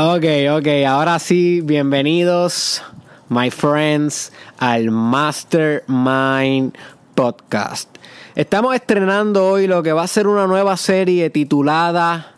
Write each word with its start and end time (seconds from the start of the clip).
Ok, 0.00 0.24
ok, 0.52 0.68
ahora 0.86 1.18
sí, 1.18 1.60
bienvenidos, 1.60 2.80
my 3.28 3.50
friends, 3.50 4.30
al 4.56 4.92
Mastermind 4.92 6.72
Podcast. 7.16 7.88
Estamos 8.36 8.76
estrenando 8.76 9.48
hoy 9.48 9.66
lo 9.66 9.82
que 9.82 9.92
va 9.92 10.04
a 10.04 10.06
ser 10.06 10.28
una 10.28 10.46
nueva 10.46 10.76
serie 10.76 11.30
titulada 11.30 12.36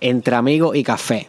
Entre 0.00 0.36
Amigos 0.36 0.76
y 0.76 0.84
Café, 0.84 1.28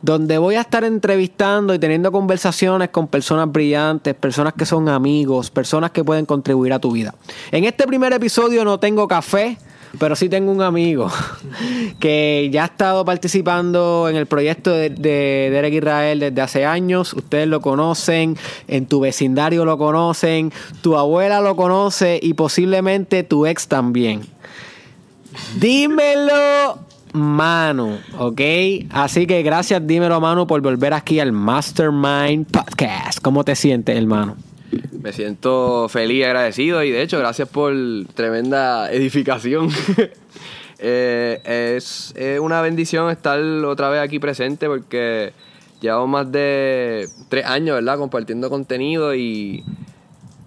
donde 0.00 0.38
voy 0.38 0.54
a 0.54 0.62
estar 0.62 0.84
entrevistando 0.84 1.74
y 1.74 1.78
teniendo 1.78 2.10
conversaciones 2.10 2.88
con 2.88 3.08
personas 3.08 3.52
brillantes, 3.52 4.14
personas 4.14 4.54
que 4.54 4.64
son 4.64 4.88
amigos, 4.88 5.50
personas 5.50 5.90
que 5.90 6.02
pueden 6.02 6.24
contribuir 6.24 6.72
a 6.72 6.78
tu 6.78 6.92
vida. 6.92 7.14
En 7.52 7.64
este 7.64 7.86
primer 7.86 8.14
episodio 8.14 8.64
no 8.64 8.80
tengo 8.80 9.06
café, 9.06 9.58
pero 9.98 10.16
sí 10.16 10.28
tengo 10.28 10.52
un 10.52 10.62
amigo 10.62 11.10
que 12.00 12.48
ya 12.52 12.64
ha 12.64 12.66
estado 12.66 13.04
participando 13.04 14.08
en 14.08 14.16
el 14.16 14.26
proyecto 14.26 14.70
de, 14.70 14.90
Derek 14.90 15.74
Israel 15.74 16.20
desde 16.20 16.40
hace 16.40 16.66
años. 16.66 17.14
Ustedes 17.14 17.48
lo 17.48 17.60
conocen, 17.60 18.36
en 18.66 18.86
tu 18.86 19.00
vecindario 19.00 19.64
lo 19.64 19.78
conocen, 19.78 20.52
tu 20.82 20.96
abuela 20.96 21.40
lo 21.40 21.56
conoce 21.56 22.18
y 22.22 22.34
posiblemente 22.34 23.22
tu 23.22 23.46
ex 23.46 23.68
también. 23.68 24.22
Dímelo, 25.56 26.78
Manu, 27.12 27.98
¿ok? 28.18 28.40
Así 28.90 29.26
que 29.26 29.42
gracias, 29.42 29.86
dímelo, 29.86 30.20
Manu, 30.20 30.46
por 30.46 30.60
volver 30.60 30.92
aquí 30.92 31.20
al 31.20 31.32
Mastermind 31.32 32.46
Podcast. 32.50 33.20
¿Cómo 33.22 33.44
te 33.44 33.54
sientes, 33.54 33.96
hermano? 33.96 34.36
Me 35.00 35.12
siento 35.12 35.88
feliz 35.88 36.18
y 36.18 36.24
agradecido 36.24 36.82
y 36.82 36.90
de 36.90 37.02
hecho 37.02 37.18
gracias 37.18 37.48
por 37.48 37.72
tremenda 38.14 38.92
edificación. 38.92 39.70
Eh, 40.80 41.76
es, 41.76 42.14
una 42.40 42.62
bendición 42.62 43.10
estar 43.10 43.40
otra 43.40 43.88
vez 43.88 44.00
aquí 44.00 44.20
presente 44.20 44.68
porque 44.68 45.32
llevamos 45.80 46.08
más 46.08 46.30
de 46.30 47.08
tres 47.28 47.46
años, 47.46 47.74
¿verdad? 47.74 47.98
Compartiendo 47.98 48.48
contenido 48.48 49.12
y 49.12 49.64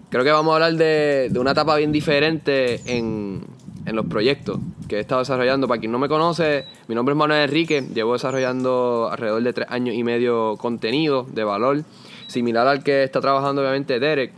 creo 0.10 0.24
que 0.24 0.32
vamos 0.32 0.54
a 0.54 0.56
hablar 0.56 0.76
de, 0.76 1.30
una 1.38 1.52
etapa 1.52 1.76
bien 1.76 1.92
diferente 1.92 2.80
en, 2.86 3.42
en 3.86 3.96
los 3.96 4.06
proyectos 4.06 4.58
que 4.88 4.98
he 4.98 5.00
estado 5.02 5.20
desarrollando. 5.20 5.68
Para 5.68 5.82
quien 5.82 5.92
no 5.92 6.00
me 6.00 6.08
conoce, 6.08 6.66
mi 6.88 6.96
nombre 6.96 7.12
es 7.12 7.18
Manuel 7.18 7.42
Enrique, 7.42 7.84
llevo 7.94 8.14
desarrollando 8.14 9.10
alrededor 9.12 9.44
de 9.44 9.52
tres 9.52 9.68
años 9.70 9.96
y 9.96 10.04
medio 10.06 10.56
contenido 10.56 11.28
de 11.30 11.44
valor 11.44 11.84
similar 12.28 12.68
al 12.68 12.84
que 12.84 13.04
está 13.04 13.22
trabajando 13.22 13.62
obviamente 13.62 14.00
Derek. 14.00 14.34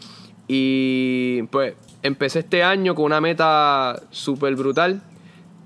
Y 0.48 1.44
pues 1.44 1.76
empecé 2.02 2.40
este 2.40 2.64
año 2.64 2.96
con 2.96 3.06
una 3.06 3.22
meta 3.22 4.02
súper 4.12 4.56
brutal 4.56 5.02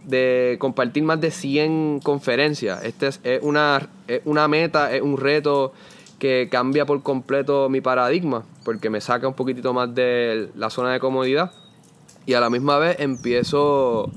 de 0.06 0.56
compartir 0.60 1.04
más 1.04 1.20
de 1.20 1.32
100 1.32 2.00
conferencias. 2.02 2.84
Este 2.84 3.08
es, 3.08 3.20
una, 3.42 3.90
una 4.26 4.48
meta, 4.48 4.96
es 4.96 5.02
un 5.02 5.18
reto 5.18 5.74
que 6.20 6.48
cambia 6.50 6.86
por 6.86 7.04
completo 7.04 7.70
mi 7.70 7.82
paradigma, 7.82 8.44
porque 8.64 8.90
me 8.90 9.02
saca 9.02 9.28
un 9.28 9.34
poquitito 9.34 9.74
más 9.74 9.94
de 9.94 10.50
la 10.56 10.70
zona 10.70 10.94
de 10.94 11.00
comodidad 11.00 11.52
y 12.26 12.34
a 12.34 12.40
la 12.40 12.50
misma 12.50 12.78
vez 12.78 12.98
empiezo 13.00 14.12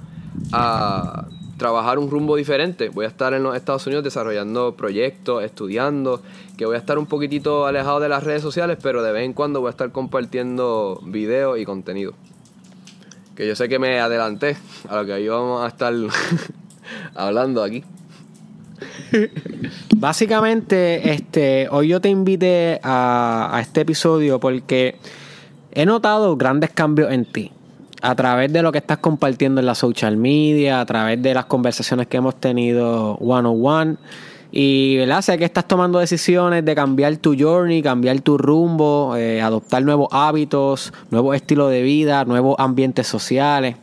a 0.53 1.27
trabajar 1.61 1.98
un 1.98 2.11
rumbo 2.11 2.36
diferente. 2.36 2.89
Voy 2.89 3.05
a 3.05 3.08
estar 3.08 3.34
en 3.34 3.42
los 3.42 3.55
Estados 3.55 3.86
Unidos 3.86 4.03
desarrollando 4.03 4.75
proyectos, 4.77 5.44
estudiando, 5.44 6.22
que 6.56 6.64
voy 6.64 6.75
a 6.75 6.78
estar 6.78 6.98
un 6.98 7.05
poquitito 7.05 7.66
alejado 7.66 8.00
de 8.00 8.08
las 8.08 8.25
redes 8.25 8.41
sociales, 8.41 8.78
pero 8.83 9.03
de 9.03 9.12
vez 9.12 9.27
en 9.27 9.34
cuando 9.34 9.61
voy 9.61 9.69
a 9.69 9.70
estar 9.72 9.92
compartiendo 9.92 11.03
videos 11.05 11.58
y 11.58 11.66
contenido. 11.66 12.14
Que 13.36 13.47
yo 13.47 13.55
sé 13.55 13.69
que 13.69 13.78
me 13.78 14.00
adelanté 14.00 14.56
a 14.88 14.97
lo 14.97 15.05
que 15.05 15.12
hoy 15.12 15.28
vamos 15.28 15.62
a 15.62 15.69
estar 15.69 15.92
hablando 17.14 17.62
aquí. 17.62 17.84
Básicamente, 19.97 21.12
este, 21.12 21.69
hoy 21.70 21.88
yo 21.88 22.00
te 22.00 22.08
invité 22.08 22.81
a 22.83 23.58
este 23.61 23.83
episodio 23.83 24.41
porque 24.41 24.97
he 25.72 25.84
notado 25.84 26.38
grandes 26.38 26.70
cambios 26.70 27.12
en 27.12 27.27
ti 27.27 27.53
a 28.03 28.15
través 28.15 28.53
de 28.53 28.62
lo 28.62 28.72
que 28.72 28.78
estás 28.78 28.99
compartiendo 28.99 29.61
en 29.61 29.66
la 29.66 29.75
social 29.75 30.16
media, 30.16 30.81
a 30.81 30.87
través 30.87 31.22
de 31.22 31.34
las 31.34 31.47
conversaciones 31.47 32.06
que 32.06 32.16
hemos 32.16 32.34
tenido 32.37 33.15
one 33.16 33.49
on 33.49 33.65
one. 33.65 33.97
Y 34.53 34.97
¿verdad? 34.97 35.22
sé 35.22 35.38
que 35.38 35.44
estás 35.44 35.69
tomando 35.69 36.00
decisiones 36.00 36.65
de 36.65 36.75
cambiar 36.75 37.16
tu 37.19 37.37
journey, 37.38 37.83
cambiar 37.83 38.21
tu 38.21 38.37
rumbo, 38.37 39.15
eh, 39.16 39.41
adoptar 39.41 39.84
nuevos 39.84 40.09
hábitos, 40.11 40.93
nuevos 41.11 41.37
estilos 41.37 41.71
de 41.71 41.83
vida, 41.83 42.25
nuevos 42.25 42.56
ambientes 42.59 43.06
sociales. 43.06 43.77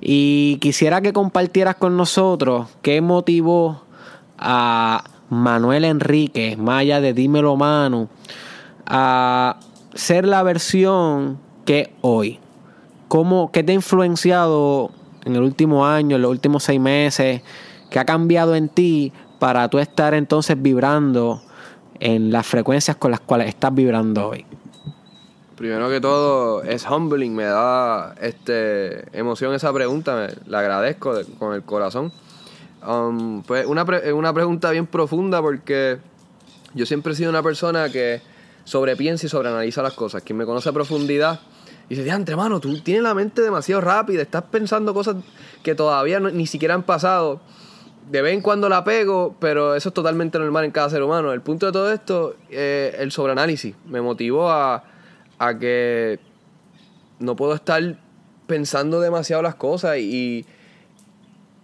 Y 0.00 0.58
quisiera 0.60 1.00
que 1.00 1.12
compartieras 1.12 1.74
con 1.74 1.96
nosotros 1.96 2.68
qué 2.82 3.00
motivó 3.00 3.82
a 4.38 5.04
Manuel 5.28 5.84
Enrique, 5.84 6.56
Maya 6.56 7.00
de 7.00 7.12
Dímelo 7.12 7.56
Manu, 7.56 8.08
a 8.86 9.58
ser 9.94 10.26
la 10.26 10.42
versión 10.42 11.38
que 11.64 11.92
hoy. 12.00 12.38
¿Cómo, 13.10 13.50
¿Qué 13.50 13.64
te 13.64 13.72
ha 13.72 13.74
influenciado 13.74 14.92
en 15.24 15.34
el 15.34 15.42
último 15.42 15.84
año, 15.84 16.14
en 16.14 16.22
los 16.22 16.30
últimos 16.30 16.62
seis 16.62 16.78
meses? 16.78 17.42
¿Qué 17.90 17.98
ha 17.98 18.04
cambiado 18.04 18.54
en 18.54 18.68
ti 18.68 19.12
para 19.40 19.68
tú 19.68 19.80
estar 19.80 20.14
entonces 20.14 20.62
vibrando 20.62 21.42
en 21.98 22.30
las 22.30 22.46
frecuencias 22.46 22.96
con 22.96 23.10
las 23.10 23.18
cuales 23.18 23.48
estás 23.48 23.74
vibrando 23.74 24.28
hoy? 24.28 24.46
Primero 25.56 25.90
que 25.90 26.00
todo, 26.00 26.62
es 26.62 26.86
humbling, 26.88 27.34
me 27.34 27.46
da 27.46 28.14
este, 28.20 29.04
emoción 29.18 29.54
esa 29.54 29.72
pregunta, 29.72 30.28
la 30.46 30.60
agradezco 30.60 31.12
con 31.36 31.54
el 31.54 31.64
corazón. 31.64 32.12
Um, 32.86 33.42
pues 33.42 33.66
una, 33.66 33.84
una 34.14 34.32
pregunta 34.32 34.70
bien 34.70 34.86
profunda 34.86 35.42
porque 35.42 35.98
yo 36.74 36.86
siempre 36.86 37.14
he 37.14 37.16
sido 37.16 37.30
una 37.30 37.42
persona 37.42 37.90
que 37.90 38.22
sobrepiensa 38.62 39.26
y 39.26 39.28
sobreanaliza 39.28 39.82
las 39.82 39.94
cosas. 39.94 40.22
Quien 40.22 40.36
me 40.36 40.44
conoce 40.44 40.68
a 40.68 40.72
profundidad 40.72 41.40
y 41.90 41.94
dice, 41.94 42.04
diante, 42.04 42.36
mano, 42.36 42.60
tú 42.60 42.78
tienes 42.78 43.02
la 43.02 43.14
mente 43.14 43.42
demasiado 43.42 43.80
rápida, 43.80 44.22
estás 44.22 44.44
pensando 44.44 44.94
cosas 44.94 45.16
que 45.64 45.74
todavía 45.74 46.20
ni 46.20 46.46
siquiera 46.46 46.74
han 46.74 46.84
pasado. 46.84 47.40
De 48.08 48.22
vez 48.22 48.32
en 48.32 48.42
cuando 48.42 48.68
la 48.68 48.84
pego, 48.84 49.34
pero 49.40 49.74
eso 49.74 49.88
es 49.88 49.94
totalmente 49.94 50.38
normal 50.38 50.64
en 50.64 50.70
cada 50.70 50.88
ser 50.88 51.02
humano. 51.02 51.32
El 51.32 51.40
punto 51.40 51.66
de 51.66 51.72
todo 51.72 51.92
esto, 51.92 52.36
eh, 52.48 52.94
el 52.96 53.10
sobreanálisis, 53.10 53.74
me 53.86 54.00
motivó 54.00 54.50
a, 54.50 54.84
a 55.40 55.58
que 55.58 56.20
no 57.18 57.34
puedo 57.34 57.54
estar 57.54 57.82
pensando 58.46 59.00
demasiado 59.00 59.42
las 59.42 59.56
cosas 59.56 59.98
y 59.98 60.46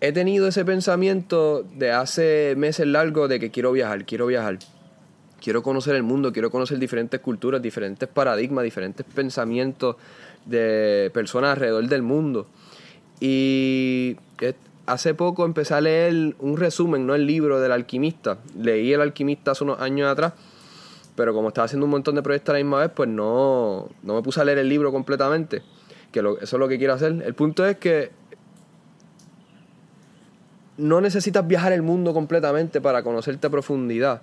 he 0.01 0.11
tenido 0.11 0.49
ese 0.49 0.65
pensamiento 0.65 1.63
de 1.63 1.93
hace 1.93 2.55
meses 2.57 2.89
largos 2.89 3.29
de 3.29 3.39
que 3.39 3.53
quiero 3.53 3.71
viajar, 3.71 4.05
quiero 4.05 4.27
viajar. 4.27 4.59
Quiero 5.47 5.63
conocer 5.63 5.95
el 5.95 6.03
mundo, 6.03 6.33
quiero 6.33 6.51
conocer 6.51 6.77
diferentes 6.77 7.21
culturas, 7.21 7.63
diferentes 7.63 8.09
paradigmas, 8.09 8.65
diferentes 8.65 9.07
pensamientos 9.07 9.95
de 10.45 11.09
personas 11.15 11.53
alrededor 11.53 11.87
del 11.87 12.03
mundo. 12.03 12.49
Y 13.21 14.17
hace 14.87 15.15
poco 15.15 15.45
empecé 15.45 15.75
a 15.75 15.81
leer 15.81 16.35
un 16.41 16.57
resumen, 16.57 17.07
no 17.07 17.15
el 17.15 17.29
libro 17.29 17.61
del 17.61 17.71
alquimista. 17.71 18.39
Leí 18.61 18.93
el 18.93 19.01
alquimista 19.01 19.53
hace 19.53 19.63
unos 19.63 19.79
años 19.81 20.11
atrás, 20.11 20.33
pero 21.15 21.33
como 21.33 21.47
estaba 21.47 21.67
haciendo 21.67 21.85
un 21.85 21.93
montón 21.93 22.17
de 22.17 22.23
proyectos 22.25 22.53
a 22.53 22.59
la 22.59 22.65
misma 22.65 22.81
vez, 22.81 22.91
pues 22.93 23.09
no, 23.09 23.89
no 24.03 24.15
me 24.17 24.23
puse 24.23 24.41
a 24.41 24.45
leer 24.45 24.59
el 24.59 24.69
libro 24.69 24.91
completamente. 24.91 25.63
Que 26.11 26.19
eso 26.19 26.37
es 26.41 26.53
lo 26.55 26.67
que 26.67 26.77
quiero 26.77 26.95
hacer. 26.95 27.23
El 27.25 27.35
punto 27.35 27.65
es 27.65 27.77
que 27.77 28.11
no 30.77 31.01
necesitas 31.01 31.47
viajar 31.47 31.73
el 31.73 31.83
mundo 31.83 32.13
completamente 32.13 32.81
para 32.81 33.05
conocerte 33.05 33.47
a 33.47 33.51
profundidad. 33.51 34.23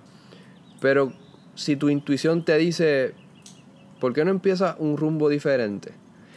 Pero 0.80 1.12
si 1.54 1.76
tu 1.76 1.88
intuición 1.88 2.44
te 2.44 2.56
dice, 2.58 3.14
¿por 4.00 4.12
qué 4.12 4.24
no 4.24 4.30
empiezas 4.30 4.76
un 4.78 4.96
rumbo 4.96 5.28
diferente? 5.28 5.92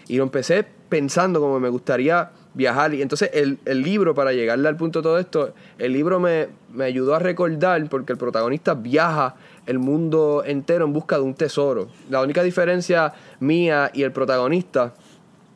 Y 0.07 0.17
lo 0.17 0.23
empecé 0.23 0.65
pensando 0.89 1.39
como 1.41 1.59
me 1.59 1.69
gustaría 1.69 2.31
viajar. 2.53 2.93
Y 2.93 3.01
entonces 3.01 3.29
el, 3.33 3.59
libro, 3.81 4.15
para 4.15 4.33
llegarle 4.33 4.67
al 4.67 4.77
punto 4.77 4.99
de 4.99 5.03
todo 5.03 5.19
esto, 5.19 5.53
el 5.77 5.93
libro 5.93 6.19
me, 6.19 6.47
me 6.73 6.85
ayudó 6.85 7.15
a 7.15 7.19
recordar, 7.19 7.87
porque 7.89 8.13
el 8.13 8.17
protagonista 8.17 8.73
viaja 8.73 9.35
el 9.66 9.79
mundo 9.79 10.43
entero 10.45 10.85
en 10.85 10.93
busca 10.93 11.17
de 11.17 11.23
un 11.23 11.35
tesoro. 11.35 11.90
La 12.09 12.22
única 12.22 12.43
diferencia 12.43 13.13
mía 13.40 13.91
y 13.93 14.03
el 14.03 14.11
protagonista 14.11 14.93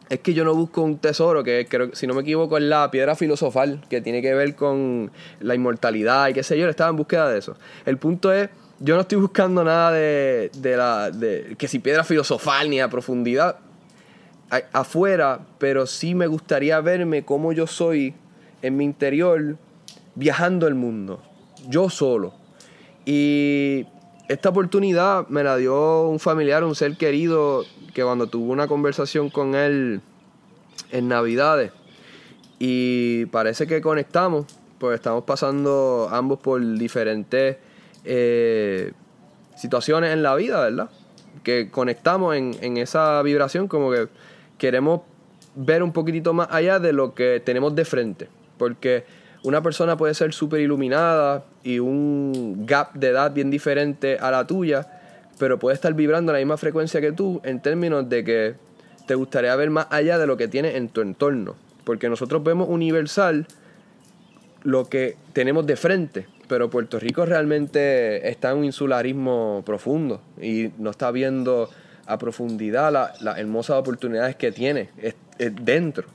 es 0.09 0.19
que 0.19 0.33
yo 0.33 0.43
no 0.43 0.53
busco 0.53 0.81
un 0.81 0.97
tesoro, 0.97 1.41
que 1.41 1.65
creo, 1.69 1.95
si 1.95 2.05
no 2.05 2.13
me 2.13 2.21
equivoco 2.21 2.57
es 2.57 2.63
la 2.63 2.91
piedra 2.91 3.15
filosofal, 3.15 3.81
que 3.89 4.01
tiene 4.01 4.21
que 4.21 4.33
ver 4.33 4.55
con 4.55 5.09
la 5.39 5.55
inmortalidad 5.55 6.27
y 6.27 6.33
qué 6.33 6.43
sé 6.43 6.59
yo, 6.59 6.67
estaba 6.67 6.89
en 6.89 6.97
búsqueda 6.97 7.29
de 7.29 7.39
eso. 7.39 7.55
El 7.85 7.97
punto 7.97 8.33
es 8.33 8.49
yo 8.83 8.95
no 8.95 9.01
estoy 9.01 9.19
buscando 9.19 9.63
nada 9.63 9.91
de, 9.91 10.49
la. 10.63 11.11
De, 11.11 11.55
que 11.57 11.67
si 11.67 11.79
piedra 11.79 12.03
filosofal 12.03 12.69
ni 12.69 12.79
a 12.79 12.89
profundidad 12.89 13.59
afuera, 14.73 15.39
pero 15.59 15.85
sí 15.85 16.13
me 16.13 16.27
gustaría 16.27 16.81
verme 16.81 17.23
como 17.23 17.53
yo 17.53 17.67
soy 17.67 18.13
en 18.61 18.75
mi 18.75 18.83
interior 18.83 19.55
viajando 20.15 20.67
el 20.67 20.75
mundo, 20.75 21.21
yo 21.69 21.89
solo. 21.89 22.33
Y 23.05 23.85
esta 24.27 24.49
oportunidad 24.49 25.27
me 25.27 25.43
la 25.43 25.55
dio 25.57 26.09
un 26.09 26.19
familiar, 26.19 26.63
un 26.63 26.75
ser 26.75 26.97
querido, 26.97 27.63
que 27.93 28.03
cuando 28.03 28.27
tuve 28.27 28.51
una 28.51 28.67
conversación 28.67 29.29
con 29.29 29.55
él 29.55 30.01
en 30.91 31.07
Navidades, 31.07 31.71
y 32.59 33.25
parece 33.27 33.67
que 33.67 33.79
conectamos, 33.79 34.47
pues 34.79 34.95
estamos 34.95 35.23
pasando 35.23 36.09
ambos 36.11 36.39
por 36.39 36.61
diferentes 36.77 37.57
eh, 38.03 38.93
situaciones 39.55 40.11
en 40.11 40.23
la 40.23 40.35
vida, 40.35 40.61
¿verdad? 40.61 40.89
Que 41.43 41.69
conectamos 41.69 42.35
en, 42.35 42.77
esa 42.77 43.21
vibración 43.21 43.67
como 43.67 43.91
que 43.91 44.07
queremos 44.57 45.01
ver 45.55 45.83
un 45.83 45.91
poquitito 45.91 46.33
más 46.33 46.47
allá 46.51 46.79
de 46.79 46.93
lo 46.93 47.13
que 47.13 47.41
tenemos 47.43 47.75
de 47.75 47.85
frente. 47.85 48.27
Porque 48.57 49.05
una 49.43 49.61
persona 49.61 49.97
puede 49.97 50.13
ser 50.13 50.33
súper 50.33 50.61
iluminada 50.61 51.45
y 51.63 51.79
un 51.79 52.65
gap 52.65 52.93
de 52.93 53.09
edad 53.09 53.31
bien 53.33 53.49
diferente 53.49 54.17
a 54.19 54.31
la 54.31 54.45
tuya, 54.45 54.87
pero 55.39 55.57
puede 55.59 55.75
estar 55.75 55.93
vibrando 55.93 56.31
a 56.31 56.33
la 56.33 56.39
misma 56.39 56.57
frecuencia 56.57 57.01
que 57.01 57.11
tú 57.11 57.41
en 57.43 57.61
términos 57.61 58.07
de 58.07 58.23
que 58.23 58.55
te 59.07 59.15
gustaría 59.15 59.55
ver 59.55 59.69
más 59.71 59.87
allá 59.89 60.17
de 60.17 60.27
lo 60.27 60.37
que 60.37 60.47
tienes 60.47 60.75
en 60.75 60.89
tu 60.89 61.01
entorno. 61.01 61.55
Porque 61.83 62.09
nosotros 62.09 62.43
vemos 62.43 62.69
universal 62.69 63.47
lo 64.63 64.87
que 64.87 65.17
tenemos 65.33 65.65
de 65.65 65.75
frente, 65.75 66.27
pero 66.51 66.69
Puerto 66.69 66.99
Rico 66.99 67.25
realmente 67.25 68.29
está 68.29 68.51
en 68.51 68.57
un 68.57 68.65
insularismo 68.65 69.63
profundo 69.65 70.21
y 70.41 70.71
no 70.79 70.89
está 70.89 71.09
viendo 71.09 71.69
a 72.05 72.17
profundidad 72.17 72.91
las 72.91 73.37
hermosas 73.37 73.77
oportunidades 73.77 74.35
que 74.35 74.51
tiene 74.51 74.89
dentro. 75.61 76.09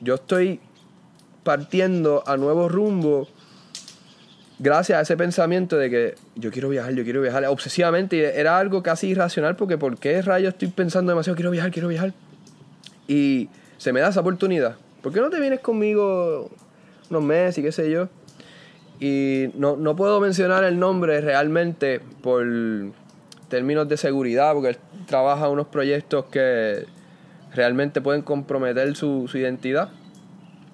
yo 0.00 0.14
estoy 0.14 0.60
partiendo 1.42 2.22
a 2.24 2.36
nuevos 2.36 2.70
rumbos 2.70 3.32
gracias 4.60 4.96
a 4.96 5.02
ese 5.02 5.16
pensamiento 5.16 5.76
de 5.76 5.90
que 5.90 6.14
yo 6.36 6.52
quiero 6.52 6.68
viajar, 6.68 6.94
yo 6.94 7.02
quiero 7.02 7.20
viajar 7.20 7.44
obsesivamente. 7.46 8.38
Era 8.38 8.58
algo 8.58 8.80
casi 8.80 9.08
irracional 9.08 9.56
porque 9.56 9.76
¿por 9.76 9.98
qué 9.98 10.22
rayos 10.22 10.52
estoy 10.52 10.68
pensando 10.68 11.10
demasiado? 11.10 11.34
Quiero 11.34 11.50
viajar, 11.50 11.72
quiero 11.72 11.88
viajar. 11.88 12.14
Y 13.08 13.48
se 13.76 13.92
me 13.92 13.98
da 13.98 14.10
esa 14.10 14.20
oportunidad. 14.20 14.76
¿Por 15.02 15.12
qué 15.12 15.18
no 15.18 15.30
te 15.30 15.40
vienes 15.40 15.58
conmigo 15.58 16.48
unos 17.10 17.22
meses 17.24 17.58
y 17.58 17.62
qué 17.62 17.72
sé 17.72 17.90
yo? 17.90 18.08
Y 19.02 19.50
no, 19.54 19.74
no 19.74 19.96
puedo 19.96 20.20
mencionar 20.20 20.62
el 20.62 20.78
nombre 20.78 21.20
realmente 21.20 21.98
por 22.22 22.46
términos 23.48 23.88
de 23.88 23.96
seguridad, 23.96 24.52
porque 24.54 24.68
él 24.68 24.76
trabaja 25.06 25.48
unos 25.48 25.66
proyectos 25.66 26.26
que 26.26 26.86
realmente 27.52 28.00
pueden 28.00 28.22
comprometer 28.22 28.94
su, 28.94 29.26
su 29.26 29.38
identidad. 29.38 29.88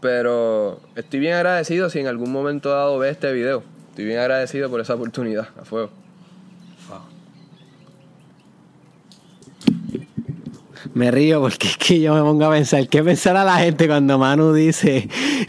Pero 0.03 0.79
estoy 0.95 1.21
bien 1.21 1.37
agradecido 1.37 1.89
si 1.89 2.01
en 2.01 2.07
algún 2.07 2.31
momento 2.31 2.69
dado 2.69 2.99
ve 2.99 3.09
este 3.09 3.33
video. 3.33 3.63
Estoy 3.89 4.05
bien 4.05 4.19
agradecido 4.19 4.69
por 4.69 4.83
esa 4.83 4.95
oportunidad. 4.95 5.49
A 5.59 5.65
fuego. 5.65 5.89
Me 10.95 11.11
río 11.11 11.41
porque 11.41 11.69
es 11.69 11.77
que 11.77 12.01
yo 12.01 12.15
me 12.15 12.21
pongo 12.23 12.45
a 12.45 12.51
pensar, 12.51 12.89
¿qué 12.89 13.03
pensará 13.03 13.45
la 13.45 13.59
gente 13.59 13.87
cuando 13.87 14.19
Manu 14.19 14.53
dice, 14.53 15.09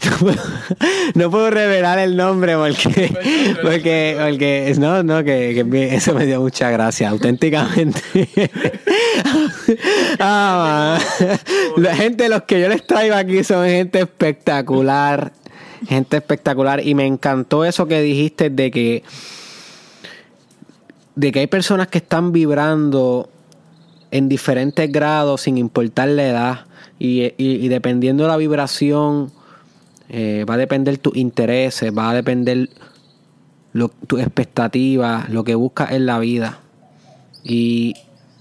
no 1.14 1.30
puedo, 1.30 1.50
revelar 1.50 1.98
el 1.98 2.16
nombre 2.16 2.56
porque, 2.56 3.12
porque, 3.62 4.16
porque, 4.18 4.74
no, 4.78 5.02
no, 5.02 5.24
que, 5.24 5.60
eso 5.94 6.14
me 6.14 6.26
dio 6.26 6.40
mucha 6.40 6.70
gracia, 6.70 7.10
auténticamente. 7.10 8.00
ah, 10.20 10.98
la 11.76 11.96
gente, 11.96 12.28
los 12.28 12.42
que 12.42 12.60
yo 12.60 12.68
les 12.68 12.86
traigo 12.86 13.14
aquí 13.14 13.44
son 13.44 13.66
gente 13.66 14.00
espectacular, 14.00 15.32
gente 15.88 16.16
espectacular 16.16 16.86
y 16.86 16.94
me 16.94 17.06
encantó 17.06 17.64
eso 17.64 17.86
que 17.86 18.00
dijiste 18.00 18.50
de 18.50 18.70
que, 18.70 19.02
de 21.14 21.32
que 21.32 21.40
hay 21.40 21.46
personas 21.46 21.88
que 21.88 21.98
están 21.98 22.32
vibrando 22.32 23.28
en 24.10 24.28
diferentes 24.28 24.90
grados 24.90 25.42
sin 25.42 25.58
importar 25.58 26.08
la 26.08 26.26
edad 26.26 26.60
y, 26.98 27.68
dependiendo 27.68 28.24
de 28.24 28.28
la 28.28 28.36
vibración 28.36 29.32
eh, 30.10 30.44
va 30.48 30.54
a 30.54 30.56
depender 30.56 30.98
tus 30.98 31.16
intereses, 31.16 31.96
va 31.96 32.10
a 32.10 32.14
depender 32.14 32.68
tus 34.08 34.20
expectativas, 34.20 35.28
lo 35.30 35.44
que 35.44 35.54
buscas 35.54 35.92
en 35.92 36.04
la 36.04 36.18
vida. 36.18 36.58
Y 37.44 37.94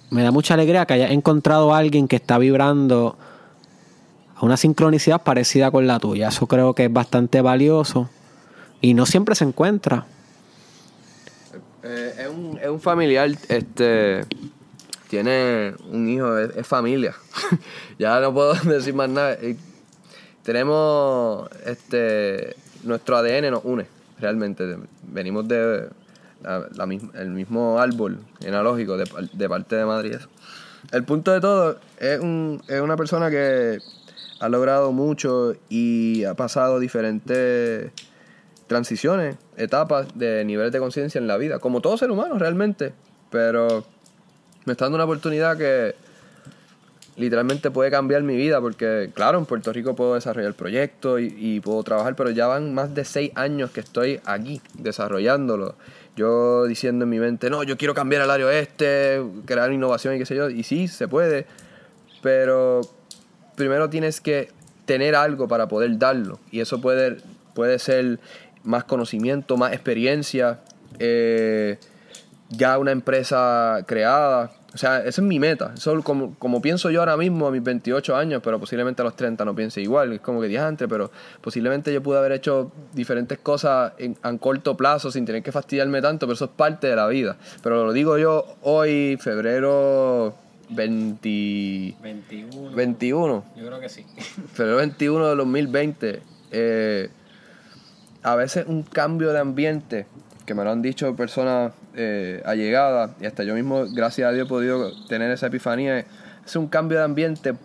me 0.10 0.24
da 0.24 0.32
mucha 0.32 0.56
alegría 0.56 0.88
que 0.88 0.96
hayas 0.96 1.12
encontrado 1.12 1.74
a 1.74 1.78
alguien 1.78 2.08
que 2.08 2.16
está 2.16 2.40
vibrando 2.40 3.18
a 4.36 4.46
una 4.46 4.58
sincronicidad 4.58 5.22
parecida 5.22 5.70
con 5.70 5.86
la 5.86 6.00
tuya. 6.00 6.30
Eso 6.30 6.48
creo 6.48 6.74
que 6.74 6.86
es 6.86 6.94
bastante 6.94 7.40
valioso 7.42 8.10
y 8.82 8.96
no 8.96 9.06
siempre 9.06 9.36
se 9.36 9.44
encuentra. 9.44 10.08
Eh, 11.84 12.14
es, 12.20 12.28
un, 12.28 12.60
es 12.60 12.68
un 12.68 12.80
familiar, 12.80 13.30
este 13.48 14.26
tiene 15.08 15.74
un 15.92 16.10
hijo, 16.10 16.38
es, 16.38 16.66
familia. 16.66 17.14
ya 18.00 18.20
no 18.20 18.34
puedo 18.34 18.54
decir 18.64 18.96
más 18.96 19.10
nada. 19.10 19.38
Tenemos 20.44 21.50
este 21.66 22.56
nuestro 22.84 23.18
ADN 23.18 23.52
nos 23.52 23.66
une 23.66 23.88
realmente. 24.20 24.78
Venimos 25.04 25.48
de 25.48 25.90
la, 26.42 26.88
el 27.16 27.30
mismo 27.30 27.80
árbol 27.80 28.20
analógico 28.48 28.98
de, 28.98 29.50
parte 29.50 29.76
de 29.76 29.86
Madrid. 29.86 30.16
El 30.92 31.04
punto 31.04 31.32
de 31.32 31.42
todo 31.42 31.78
es, 32.00 32.20
un, 32.20 32.62
es 32.68 32.82
una 32.82 32.96
persona 32.96 33.30
que 33.30 33.80
ha 34.40 34.50
logrado 34.50 34.92
mucho 34.92 35.56
y 35.68 36.24
ha 36.24 36.34
pasado 36.34 36.80
diferentes 36.80 37.92
transiciones, 38.68 39.36
etapas 39.58 40.08
de 40.18 40.46
niveles 40.46 40.72
de 40.72 40.80
conciencia 40.80 41.20
en 41.20 41.28
la 41.28 41.38
vida, 41.38 41.60
como 41.60 41.82
todo 41.82 41.98
ser 41.98 42.12
humano 42.12 42.38
realmente. 42.38 42.94
Pero 43.30 43.84
me 44.66 44.74
está 44.74 44.86
dando 44.86 44.96
una 44.96 45.06
oportunidad 45.06 45.58
que 45.58 45.96
literalmente 47.20 47.70
puede 47.70 47.92
cambiar 47.92 48.24
mi 48.24 48.36
vida, 48.36 48.62
porque 48.62 49.12
claro, 49.14 49.38
en 49.38 49.46
Puerto 49.46 49.74
Rico 49.74 49.94
puedo 49.96 50.16
desarrollar 50.16 50.54
proyectos 50.54 51.20
y, 51.20 51.36
y, 51.38 51.60
puedo 51.60 51.84
trabajar, 51.84 52.16
pero 52.16 52.30
ya 52.30 52.48
van 52.48 52.74
más 52.74 52.96
de 52.96 53.04
seis 53.04 53.32
años 53.36 53.72
que 53.72 53.82
estoy 53.82 54.22
aquí 54.26 54.62
desarrollándolo. 54.74 55.76
Yo 56.16 56.66
diciendo 56.66 57.04
en 57.04 57.10
mi 57.10 57.20
mente, 57.20 57.50
no, 57.50 57.64
yo 57.64 57.78
quiero 57.78 57.94
cambiar 57.94 58.22
el 58.22 58.32
área 58.32 58.52
este, 58.58 59.22
crear 59.46 59.72
innovación 59.72 60.16
y 60.16 60.20
qué 60.20 60.26
sé 60.26 60.36
yo, 60.36 60.50
y 60.50 60.64
sí, 60.64 60.88
se 60.88 61.08
puede, 61.10 61.46
pero 62.22 62.82
primero 63.56 63.90
tienes 63.90 64.22
que 64.22 64.50
tener 64.86 65.16
algo 65.16 65.48
para 65.48 65.68
poder 65.68 65.98
darlo, 65.98 66.40
y 66.52 66.62
eso 66.62 66.80
puede, 66.80 67.18
puede 67.54 67.80
ser 67.80 68.20
más 68.64 68.86
conocimiento, 68.86 69.58
más 69.58 69.74
experiencia, 69.74 70.62
eh, 71.00 71.78
ya 72.50 72.78
una 72.78 72.92
empresa 72.92 73.84
creada, 73.86 74.52
o 74.74 74.78
sea, 74.78 75.00
esa 75.00 75.22
es 75.22 75.28
mi 75.28 75.40
meta. 75.40 75.74
Eso 75.76 76.02
como, 76.04 76.36
como 76.36 76.62
pienso 76.62 76.92
yo 76.92 77.00
ahora 77.00 77.18
mismo 77.18 77.48
a 77.48 77.52
mis 77.52 77.64
28 77.64 78.16
años, 78.16 78.42
pero 78.44 78.60
posiblemente 78.60 79.02
a 79.02 79.06
los 79.06 79.16
30 79.16 79.44
no 79.44 79.56
piense 79.56 79.82
igual. 79.82 80.14
Es 80.14 80.22
como 80.22 80.42
que 80.42 80.58
antes, 80.58 80.88
pero 80.88 81.12
posiblemente 81.42 81.92
yo 81.92 82.04
pude 82.04 82.20
haber 82.20 82.34
hecho 82.34 82.72
diferentes 82.94 83.40
cosas 83.40 83.94
en, 83.98 84.18
a 84.22 84.38
corto 84.38 84.78
plazo 84.78 85.12
sin 85.12 85.26
tener 85.26 85.42
que 85.42 85.52
fastidiarme 85.52 86.02
tanto, 86.02 86.28
pero 86.28 86.36
eso 86.36 86.46
es 86.46 86.52
parte 86.52 86.88
de 86.88 86.96
la 86.96 87.08
vida. 87.08 87.38
Pero 87.64 87.86
lo 87.86 87.94
digo 87.94 88.18
yo 88.18 88.46
hoy, 88.62 89.18
febrero 89.20 90.36
20... 90.70 91.96
21. 92.02 92.76
21. 92.76 93.46
Yo 93.56 93.66
creo 93.66 93.80
que 93.80 93.90
sí. 93.90 94.06
Febrero 94.54 94.78
21 94.78 95.30
de 95.30 95.36
2020. 95.36 96.22
Eh, 96.52 97.10
a 98.22 98.36
veces 98.36 98.66
un 98.68 98.84
cambio 98.84 99.34
de 99.34 99.40
ambiente, 99.40 100.06
que 100.46 100.54
me 100.54 100.64
lo 100.64 100.72
han 100.72 100.82
dicho 100.82 101.16
personas 101.16 101.74
eh, 102.02 102.42
allegada, 102.46 103.14
y 103.20 103.26
hasta 103.26 103.44
yo 103.44 103.54
mismo, 103.56 103.84
gracias 103.92 104.30
a 104.30 104.32
Dios, 104.32 104.46
he 104.46 104.50
podido 104.50 104.92
tener 105.08 105.32
esa 105.32 105.48
epifanía, 105.48 106.06
es 106.46 106.56
un 106.56 106.70
cambio 106.70 106.98
de 106.98 107.04
ambiente, 107.04 107.56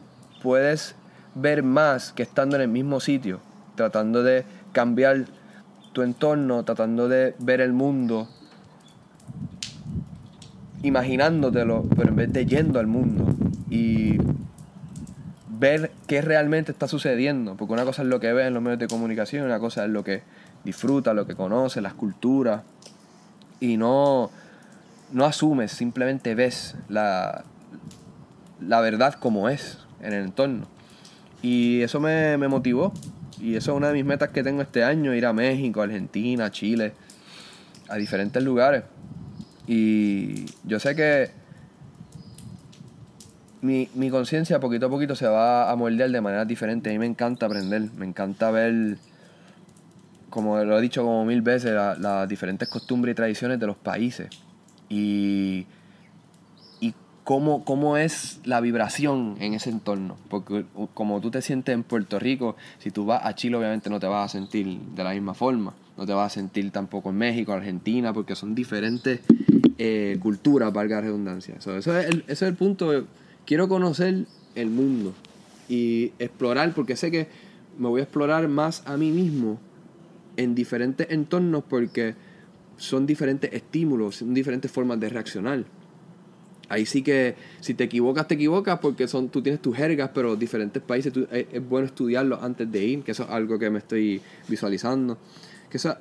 puedes 0.43 0.97
ver 1.37 1.63
más 1.63 2.13
que 2.13 2.25
estando 2.25 2.57
en 2.57 2.63
el 2.63 2.69
mismo 2.69 2.99
sitio, 2.99 3.39
tratando 3.77 4.25
de 4.25 4.45
cambiar 4.73 5.27
tu 5.93 6.03
entorno, 6.03 6.65
tratando 6.65 7.09
de 7.09 7.37
ver 7.39 7.61
el 7.61 7.73
mundo, 7.73 8.29
imaginándotelo, 10.83 11.85
pero 11.97 12.09
en 12.09 12.17
vez 12.17 12.33
de 12.33 12.45
yendo 12.45 12.81
al 12.81 12.89
mundo 12.89 13.27
y 13.71 14.19
ver 15.61 15.93
qué 16.09 16.23
realmente 16.23 16.73
está 16.73 16.89
sucediendo, 16.89 17.55
porque 17.55 17.73
una 17.73 17.85
cosa 17.85 18.03
es 18.03 18.09
lo 18.09 18.19
que 18.19 18.33
ves 18.33 18.49
en 18.49 18.55
los 18.55 18.63
medios 18.65 18.81
de 18.81 18.89
comunicación, 18.89 19.47
una 19.47 19.61
cosa 19.61 19.85
es 19.85 19.91
lo 19.91 20.03
que 20.03 20.23
disfruta, 20.65 21.15
lo 21.15 21.25
que 21.25 21.37
conoce, 21.37 21.81
las 21.81 21.95
culturas, 21.95 22.63
y 23.65 23.79
no, 23.79 24.31
no 25.13 25.25
asumes, 25.25 25.73
simplemente 25.73 26.35
ves 26.35 26.75
la, 26.89 27.45
la 28.61 28.81
verdad 28.81 29.15
como 29.15 29.49
es 29.49 29.79
en 30.03 30.13
el 30.13 30.25
entorno. 30.25 30.67
Y 31.41 31.81
eso 31.81 31.99
me, 31.99 32.37
me 32.37 32.49
motivó. 32.49 32.93
Y 33.41 33.57
eso 33.57 33.73
es 33.73 33.77
una 33.77 33.89
de 33.89 33.95
mis 33.95 34.05
metas 34.05 34.31
que 34.31 34.43
tengo 34.43 34.63
este 34.63 34.85
año, 34.85 35.15
ir 35.15 35.27
a 35.27 35.33
México, 35.33 35.83
Argentina, 35.83 36.51
Chile, 36.51 36.93
a 37.89 37.97
diferentes 37.97 38.43
lugares. 38.43 38.85
Y 39.67 40.45
yo 40.65 40.79
sé 40.79 40.95
que 40.95 41.31
mi, 43.63 43.89
mi 43.95 44.11
conciencia 44.11 44.61
poquito 44.61 44.87
a 44.87 44.91
poquito 44.91 45.17
se 45.17 45.27
va 45.27 45.71
a 45.71 45.77
moldear 45.77 46.11
de 46.11 46.21
manera 46.21 46.45
diferente. 46.45 46.91
A 46.91 46.93
mí 46.93 46.99
me 46.99 47.07
encanta 47.07 47.47
aprender, 47.47 47.89
me 47.97 48.05
encanta 48.05 48.51
ver 48.51 48.99
como 50.35 50.59
lo 50.65 50.77
he 50.77 50.83
dicho 50.83 51.05
como 51.05 51.25
mil 51.25 51.43
veces, 51.43 51.73
las 51.73 52.29
diferentes 52.29 52.69
costumbres 52.69 53.13
y 53.13 53.15
tradiciones 53.15 53.61
de 53.61 53.69
los 53.69 53.77
países. 53.77 54.31
Y, 54.89 55.65
y 56.81 56.93
cómo, 57.23 57.65
cómo 57.65 57.97
es 57.97 58.41
la 58.45 58.61
vibración 58.61 59.37
en 59.39 59.55
ese 59.55 59.71
entorno. 59.71 60.17
Porque 60.29 60.65
como 60.93 61.21
tú 61.21 61.31
te 61.31 61.41
sientes 61.41 61.73
en 61.73 61.85
Puerto 61.85 62.19
Rico, 62.19 62.57
si 62.81 62.91
tú 62.91 63.07
vas 63.07 63.25
a 63.25 63.37
Chile 63.37 63.57
obviamente 63.57 63.89
no 63.89 64.01
te 64.01 64.09
vas 64.09 64.25
a 64.25 64.29
sentir 64.29 64.77
de 64.77 65.05
la 65.05 65.13
misma 65.13 65.35
forma. 65.35 65.73
no 65.97 66.05
te 66.05 66.13
vas 66.13 66.33
a 66.33 66.35
sentir 66.35 66.69
tampoco 66.73 67.11
en 67.11 67.17
México, 67.17 67.53
Argentina, 67.53 68.13
porque 68.13 68.35
son 68.35 68.57
diferentes 68.57 69.21
eh, 69.79 70.19
culturas, 70.21 70.73
valga 70.73 70.97
la 70.97 71.03
redundancia. 71.03 71.55
eso, 71.59 71.77
es 71.77 71.87
el, 71.87 72.23
ese 72.23 72.33
es 72.33 72.43
el 72.43 72.57
punto. 72.57 73.07
Quiero 73.47 73.69
conocer 73.69 74.27
el 74.57 74.71
mundo 74.71 75.15
y 75.69 76.07
explorar, 76.19 76.73
porque 76.75 76.97
sé 76.97 77.13
que 77.13 77.29
me 77.79 77.87
voy 77.87 78.01
a 78.01 78.03
explorar 78.03 78.49
más 78.49 78.83
a 78.85 78.97
mí 78.97 79.13
mismo 79.13 79.61
en 80.37 80.55
diferentes 80.55 81.07
entornos 81.11 81.65
porque 81.69 82.15
son 82.77 83.07
diferentes 83.07 83.53
estímulos, 83.53 84.17
son 84.17 84.35
diferentes 84.35 84.71
formas 84.71 84.99
de 85.01 85.09
reaccionar. 85.09 85.65
Ahí 86.69 86.87
sí 86.87 87.03
que 87.03 87.35
si 87.61 87.75
te 87.75 87.85
equivocas, 87.85 88.27
te 88.27 88.35
equivocas 88.35 88.79
porque 88.79 89.07
son, 89.07 89.29
tú 89.29 89.43
tienes 89.43 89.61
tus 89.61 89.77
jergas, 89.77 90.11
pero 90.15 90.35
diferentes 90.35 90.83
países 90.83 91.13
es, 91.31 91.69
bueno 91.69 91.87
estudiarlos 91.87 92.43
antes 92.43 92.71
de 92.71 92.85
ir, 92.85 93.03
que 93.03 93.13
eso 93.13 93.25
es 93.25 93.31
algo 93.31 93.59
que 93.59 93.71
me 93.71 93.79
estoy 93.79 94.21
visualizando. 94.49 95.19
Que 95.71 95.77
eso, 95.77 95.95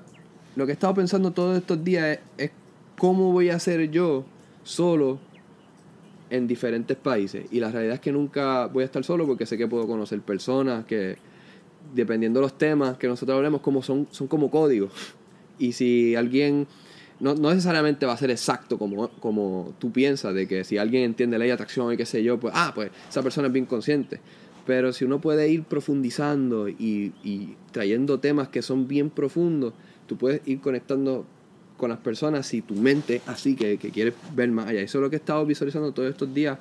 lo 0.56 0.66
que 0.66 0.72
he 0.72 0.74
estado 0.74 0.94
pensando 0.94 1.32
todos 1.32 1.58
estos 1.58 1.84
días 1.84 2.20
es, 2.38 2.52
cómo 2.98 3.32
voy 3.32 3.50
a 3.50 3.56
hacer 3.56 3.90
yo 3.92 4.24
solo 4.64 5.20
en 6.30 6.48
diferentes 6.48 6.96
países. 6.96 7.46
Y 7.52 7.60
la 7.60 7.70
realidad 7.70 7.96
es 7.96 8.00
que 8.00 8.12
nunca 8.12 8.68
voy 8.68 8.84
a 8.84 8.86
estar 8.86 9.04
solo 9.04 9.28
porque 9.28 9.46
sé 9.46 9.58
que 9.58 9.68
puedo 9.68 9.86
conocer 9.86 10.22
personas 10.22 10.86
que, 10.86 11.18
dependiendo 11.94 12.40
de 12.40 12.46
los 12.46 12.58
temas 12.58 12.98
que 12.98 13.08
nosotros 13.08 13.36
hablemos, 13.36 13.62
como 13.62 13.82
son, 13.82 14.08
son 14.12 14.28
como 14.28 14.50
códigos. 14.50 14.92
Y 15.60 15.74
si 15.74 16.16
alguien 16.16 16.68
no, 17.20 17.36
necesariamente 17.36 18.06
va 18.06 18.14
a 18.14 18.18
ser 18.18 18.32
exacto 18.32 18.78
como, 18.78 19.10
como 19.20 19.74
tú 19.80 19.92
piensas, 19.92 20.34
de 20.34 20.48
que 20.48 20.64
si 20.64 20.78
alguien 20.78 21.04
entiende 21.04 21.38
ley 21.38 21.48
de 21.48 21.54
atracción 21.54 21.94
y 21.94 21.98
qué 21.98 22.06
sé 22.06 22.24
yo, 22.24 22.40
pues, 22.40 22.54
ah, 22.56 22.72
pues 22.76 22.92
esa 23.10 23.22
persona 23.24 23.48
es 23.48 23.54
bien 23.54 23.66
consciente. 23.66 24.20
Pero 24.66 24.94
si 24.94 25.06
uno 25.06 25.20
puede 25.20 25.50
ir 25.50 25.64
profundizando 25.64 26.70
y, 26.70 27.14
y 27.24 27.56
trayendo 27.72 28.20
temas 28.20 28.48
que 28.48 28.62
son 28.62 28.88
bien 28.88 29.10
profundos, 29.10 29.74
tú 30.08 30.18
puedes 30.18 30.42
ir 30.46 30.60
conectando 30.62 31.26
con 31.78 31.90
las 31.90 32.00
personas 32.00 32.46
si 32.46 32.62
tu 32.62 32.76
mente 32.76 33.22
así 33.26 33.56
que, 33.56 33.78
que 33.78 33.92
quieres 33.92 34.14
ver 34.36 34.50
más 34.52 34.68
allá. 34.68 34.82
Eso 34.82 35.00
es 35.00 35.02
lo 35.02 35.10
que 35.10 35.18
he 35.18 35.20
estado 35.20 35.46
visualizando 35.46 35.92
todos 35.92 36.10
estos 36.10 36.34
días, 36.34 36.58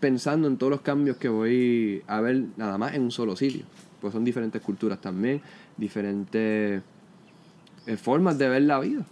pensando 0.00 0.48
en 0.48 0.56
todos 0.56 0.70
los 0.70 0.80
cambios 0.80 1.16
que 1.16 1.28
voy 1.28 2.02
a 2.06 2.20
ver 2.20 2.44
nada 2.56 2.78
más 2.78 2.94
en 2.94 3.02
un 3.02 3.10
solo 3.10 3.36
sitio. 3.36 3.64
Pues 4.04 4.12
son 4.12 4.22
diferentes 4.22 4.60
culturas 4.60 5.00
también, 5.00 5.40
diferentes 5.78 6.82
eh, 7.86 7.96
formas 7.96 8.36
de 8.36 8.50
ver 8.50 8.60
la 8.60 8.78
vida 8.78 9.06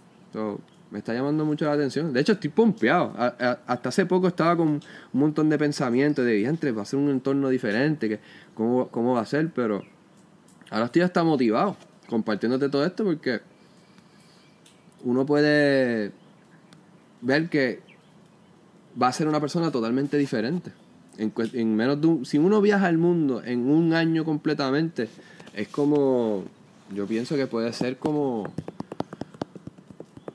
me 0.91 0.99
está 0.99 1.11
llamando 1.11 1.43
mucho 1.43 1.65
la 1.65 1.71
atención. 1.71 2.13
De 2.13 2.19
hecho, 2.19 2.33
estoy 2.33 2.51
pompeado. 2.51 3.15
hasta 3.17 3.89
hace 3.89 4.05
poco 4.05 4.27
estaba 4.27 4.55
con 4.55 4.67
un 4.67 4.81
montón 5.13 5.49
de 5.49 5.57
pensamientos 5.57 6.23
de 6.23 6.33
diantre, 6.33 6.71
va 6.71 6.83
a 6.83 6.85
ser 6.85 6.99
un 6.99 7.09
entorno 7.09 7.49
diferente, 7.49 8.07
que 8.07 8.19
cómo, 8.53 8.89
cómo 8.89 9.15
va 9.15 9.21
a 9.21 9.25
ser, 9.25 9.49
pero 9.51 9.83
ahora 10.69 10.85
estoy 10.85 11.01
hasta 11.01 11.23
motivado 11.23 11.75
compartiéndote 12.07 12.69
todo 12.69 12.85
esto 12.85 13.03
porque 13.03 13.41
uno 15.03 15.25
puede 15.25 16.11
ver 17.21 17.49
que 17.49 17.79
va 19.01 19.07
a 19.07 19.13
ser 19.13 19.27
una 19.27 19.39
persona 19.39 19.71
totalmente 19.71 20.15
diferente. 20.17 20.73
En, 21.17 21.31
en 21.53 21.75
menos 21.75 22.01
de 22.01 22.07
un, 22.07 22.25
si 22.25 22.37
uno 22.37 22.61
viaja 22.61 22.87
al 22.87 22.97
mundo 22.97 23.43
en 23.43 23.69
un 23.69 23.93
año 23.93 24.25
completamente, 24.25 25.09
es 25.53 25.67
como, 25.67 26.43
yo 26.93 27.05
pienso 27.05 27.35
que 27.35 27.47
puede 27.47 27.71
ser 27.73 27.97
como 27.97 28.51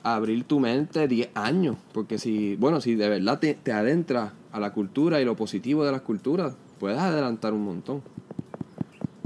abrir 0.03 0.45
tu 0.45 0.61
mente 0.61 1.09
10 1.09 1.31
años. 1.35 1.77
Porque 1.93 2.19
si, 2.19 2.57
bueno, 2.57 2.81
si 2.81 2.95
de 2.95 3.09
verdad 3.09 3.39
te, 3.39 3.55
te 3.55 3.73
adentras 3.73 4.33
a 4.53 4.61
la 4.61 4.73
cultura 4.73 5.21
y 5.21 5.25
lo 5.25 5.37
positivo 5.37 5.85
de 5.85 5.93
las 5.93 6.03
culturas, 6.03 6.57
puedes 6.79 6.99
adelantar 6.99 7.53
un 7.53 7.65
montón. 7.65 8.03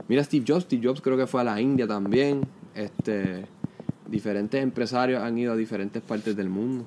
Mira 0.09 0.25
Steve 0.25 0.45
Jobs, 0.47 0.65
Steve 0.65 0.87
Jobs 0.87 1.01
creo 1.01 1.17
que 1.17 1.27
fue 1.27 1.41
a 1.41 1.45
la 1.45 1.61
India 1.61 1.87
también. 1.87 2.43
Este, 2.75 3.47
diferentes 4.09 4.63
empresarios 4.63 5.23
han 5.23 5.39
ido 5.39 5.53
a 5.53 5.57
diferentes 5.57 6.03
partes 6.03 6.37
del 6.37 6.49
mundo. 6.49 6.87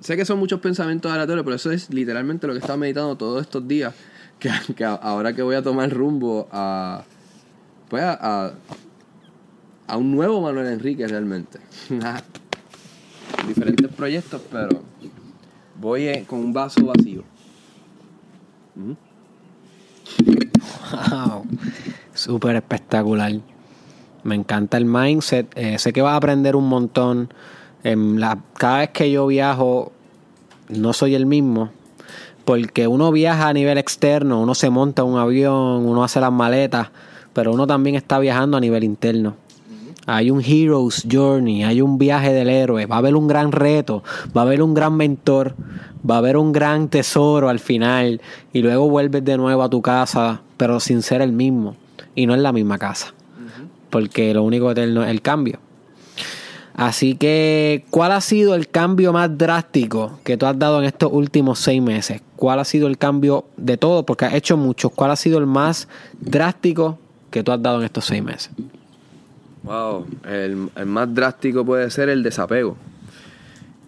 Sé 0.00 0.16
que 0.16 0.24
son 0.24 0.38
muchos 0.38 0.60
pensamientos 0.60 1.10
aleatorios, 1.10 1.44
pero 1.44 1.56
eso 1.56 1.70
es 1.72 1.92
literalmente 1.92 2.46
lo 2.46 2.52
que 2.52 2.58
he 2.58 2.60
estado 2.60 2.78
meditando 2.78 3.16
todos 3.16 3.42
estos 3.42 3.66
días. 3.66 3.94
Que, 4.76 4.84
ahora 4.84 5.32
que 5.32 5.40
voy 5.40 5.54
a 5.54 5.62
tomar 5.62 5.90
rumbo 5.90 6.48
a, 6.52 7.02
pues 7.88 8.02
a, 8.02 8.52
a 9.86 9.96
un 9.96 10.10
nuevo 10.10 10.42
Manuel 10.42 10.66
Enrique 10.66 11.06
realmente. 11.06 11.60
Diferentes 13.48 13.88
proyectos, 13.92 14.42
pero 14.50 14.82
voy 15.80 16.08
eh, 16.08 16.24
con 16.26 16.40
un 16.40 16.52
vaso 16.52 16.84
vacío. 16.86 17.22
Wow, 21.10 21.46
súper 22.14 22.56
espectacular. 22.56 23.32
Me 24.22 24.34
encanta 24.34 24.76
el 24.78 24.86
mindset. 24.86 25.52
Eh, 25.56 25.78
sé 25.78 25.92
que 25.92 26.02
vas 26.02 26.14
a 26.14 26.16
aprender 26.16 26.56
un 26.56 26.68
montón. 26.68 27.32
En 27.84 28.18
la, 28.18 28.38
cada 28.58 28.78
vez 28.78 28.90
que 28.90 29.10
yo 29.10 29.26
viajo, 29.26 29.92
no 30.68 30.92
soy 30.92 31.14
el 31.14 31.26
mismo. 31.26 31.70
Porque 32.44 32.86
uno 32.86 33.12
viaja 33.12 33.48
a 33.48 33.52
nivel 33.52 33.78
externo, 33.78 34.40
uno 34.40 34.54
se 34.54 34.68
monta 34.70 35.04
un 35.04 35.18
avión, 35.18 35.86
uno 35.86 36.02
hace 36.02 36.20
las 36.20 36.32
maletas, 36.32 36.90
pero 37.32 37.52
uno 37.52 37.66
también 37.66 37.96
está 37.96 38.18
viajando 38.18 38.56
a 38.56 38.60
nivel 38.60 38.84
interno. 38.84 39.36
Hay 40.06 40.30
un 40.30 40.42
Hero's 40.42 41.06
Journey, 41.10 41.62
hay 41.64 41.80
un 41.80 41.96
viaje 41.96 42.32
del 42.32 42.50
héroe, 42.50 42.84
va 42.84 42.96
a 42.96 42.98
haber 42.98 43.16
un 43.16 43.26
gran 43.26 43.52
reto, 43.52 44.02
va 44.36 44.42
a 44.42 44.44
haber 44.44 44.62
un 44.62 44.74
gran 44.74 44.94
mentor, 44.94 45.54
va 46.08 46.16
a 46.16 46.18
haber 46.18 46.36
un 46.36 46.52
gran 46.52 46.88
tesoro 46.88 47.48
al 47.48 47.58
final 47.58 48.20
y 48.52 48.60
luego 48.60 48.90
vuelves 48.90 49.24
de 49.24 49.38
nuevo 49.38 49.62
a 49.62 49.70
tu 49.70 49.80
casa, 49.80 50.42
pero 50.58 50.78
sin 50.78 51.00
ser 51.00 51.22
el 51.22 51.32
mismo 51.32 51.76
y 52.14 52.26
no 52.26 52.34
en 52.34 52.42
la 52.42 52.52
misma 52.52 52.76
casa, 52.76 53.14
porque 53.88 54.34
lo 54.34 54.42
único 54.42 54.70
eterno 54.70 55.02
es 55.02 55.10
el 55.10 55.22
cambio. 55.22 55.58
Así 56.74 57.14
que, 57.14 57.84
¿cuál 57.90 58.10
ha 58.10 58.20
sido 58.20 58.56
el 58.56 58.68
cambio 58.68 59.12
más 59.12 59.38
drástico 59.38 60.18
que 60.24 60.36
tú 60.36 60.46
has 60.46 60.58
dado 60.58 60.80
en 60.80 60.86
estos 60.86 61.12
últimos 61.12 61.60
seis 61.60 61.80
meses? 61.80 62.20
¿Cuál 62.34 62.58
ha 62.58 62.64
sido 62.64 62.88
el 62.88 62.98
cambio 62.98 63.44
de 63.56 63.76
todo? 63.76 64.04
Porque 64.04 64.24
has 64.24 64.34
hecho 64.34 64.56
muchos. 64.56 64.90
¿Cuál 64.92 65.12
ha 65.12 65.16
sido 65.16 65.38
el 65.38 65.46
más 65.46 65.86
drástico 66.20 66.98
que 67.30 67.44
tú 67.44 67.52
has 67.52 67.62
dado 67.62 67.78
en 67.78 67.84
estos 67.84 68.06
seis 68.06 68.24
meses? 68.24 68.50
Wow, 69.62 70.04
el, 70.28 70.68
más 70.86 71.14
drástico 71.14 71.64
puede 71.64 71.88
ser 71.90 72.08
el 72.08 72.24
desapego. 72.24 72.76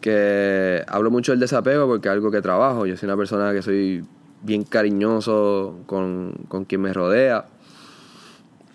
Que 0.00 0.84
hablo 0.86 1.10
mucho 1.10 1.32
del 1.32 1.40
desapego 1.40 1.88
porque 1.88 2.06
es 2.06 2.12
algo 2.12 2.30
que 2.30 2.40
trabajo. 2.40 2.86
Yo 2.86 2.96
soy 2.96 3.08
una 3.08 3.16
persona 3.16 3.52
que 3.52 3.62
soy 3.62 4.04
bien 4.42 4.62
cariñoso 4.62 5.80
con, 5.86 6.34
con 6.46 6.64
quien 6.64 6.82
me 6.82 6.92
rodea. 6.92 7.46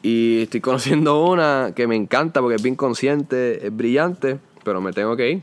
Y 0.01 0.43
estoy 0.43 0.62
conociendo 0.62 1.24
una 1.29 1.74
que 1.75 1.88
me 1.88 1.96
encanta 1.96 2.41
porque 2.41 2.55
es 2.55 2.63
bien 2.63 2.75
consciente, 2.75 3.65
es 3.65 3.75
brillante, 3.75 4.39
pero 4.63 4.81
me 4.81 4.93
tengo 4.93 5.15
que 5.15 5.31
ir. 5.31 5.41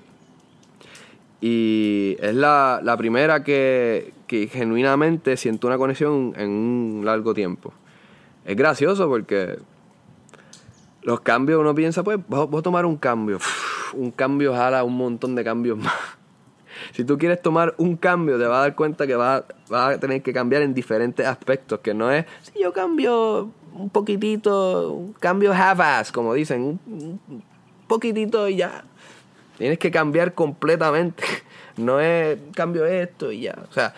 Y 1.41 2.17
es 2.21 2.35
la, 2.35 2.81
la 2.83 2.97
primera 2.97 3.45
que, 3.45 4.13
que, 4.27 4.49
genuinamente 4.49 5.37
siento 5.37 5.69
una 5.69 5.79
conexión 5.79 6.35
en 6.37 6.51
un 6.51 7.03
largo 7.05 7.33
tiempo. 7.33 7.73
Es 8.45 8.57
gracioso 8.57 9.09
porque 9.09 9.59
los 11.03 11.21
cambios, 11.21 11.61
uno 11.61 11.75
piensa, 11.75 12.03
pues, 12.03 12.19
voy 12.27 12.59
a 12.59 12.63
tomar 12.63 12.85
un 12.87 12.97
cambio. 12.97 13.39
un 13.95 14.11
cambio 14.11 14.53
jala 14.53 14.85
un 14.85 14.97
montón 14.97 15.35
de 15.35 15.45
cambios 15.45 15.79
más. 15.79 15.95
si 16.93 17.05
tú 17.05 17.19
quieres 17.19 17.41
tomar 17.41 17.75
un 17.79 17.97
cambio, 17.97 18.39
te 18.39 18.45
vas 18.45 18.59
a 18.59 18.61
dar 18.63 18.75
cuenta 18.75 19.07
que 19.07 19.15
vas, 19.15 19.45
a 19.71 19.99
tener 19.99 20.23
que 20.23 20.33
cambiar 20.33 20.63
en 20.63 20.75
diferentes 20.75 21.27
aspectos, 21.27 21.81
que 21.81 21.95
no 21.95 22.11
es, 22.11 22.27
si 22.43 22.63
yo 22.63 22.73
cambio 22.73 23.51
un 23.79 23.91
poquitito, 23.91 24.93
un 24.93 25.13
cambio 25.15 25.53
half-ass, 25.53 26.13
como 26.13 26.35
dicen, 26.35 26.81
un 26.87 27.43
poquitito 27.87 28.49
y 28.49 28.57
ya. 28.57 28.85
Tienes 29.57 29.79
que 29.79 29.91
cambiar 29.91 30.35
completamente. 30.35 31.25
No 31.79 32.01
es 32.01 32.37
cambio 32.57 32.87
esto 32.87 33.31
y 33.31 33.43
ya. 33.43 33.57
O 33.71 33.73
sea, 33.73 33.95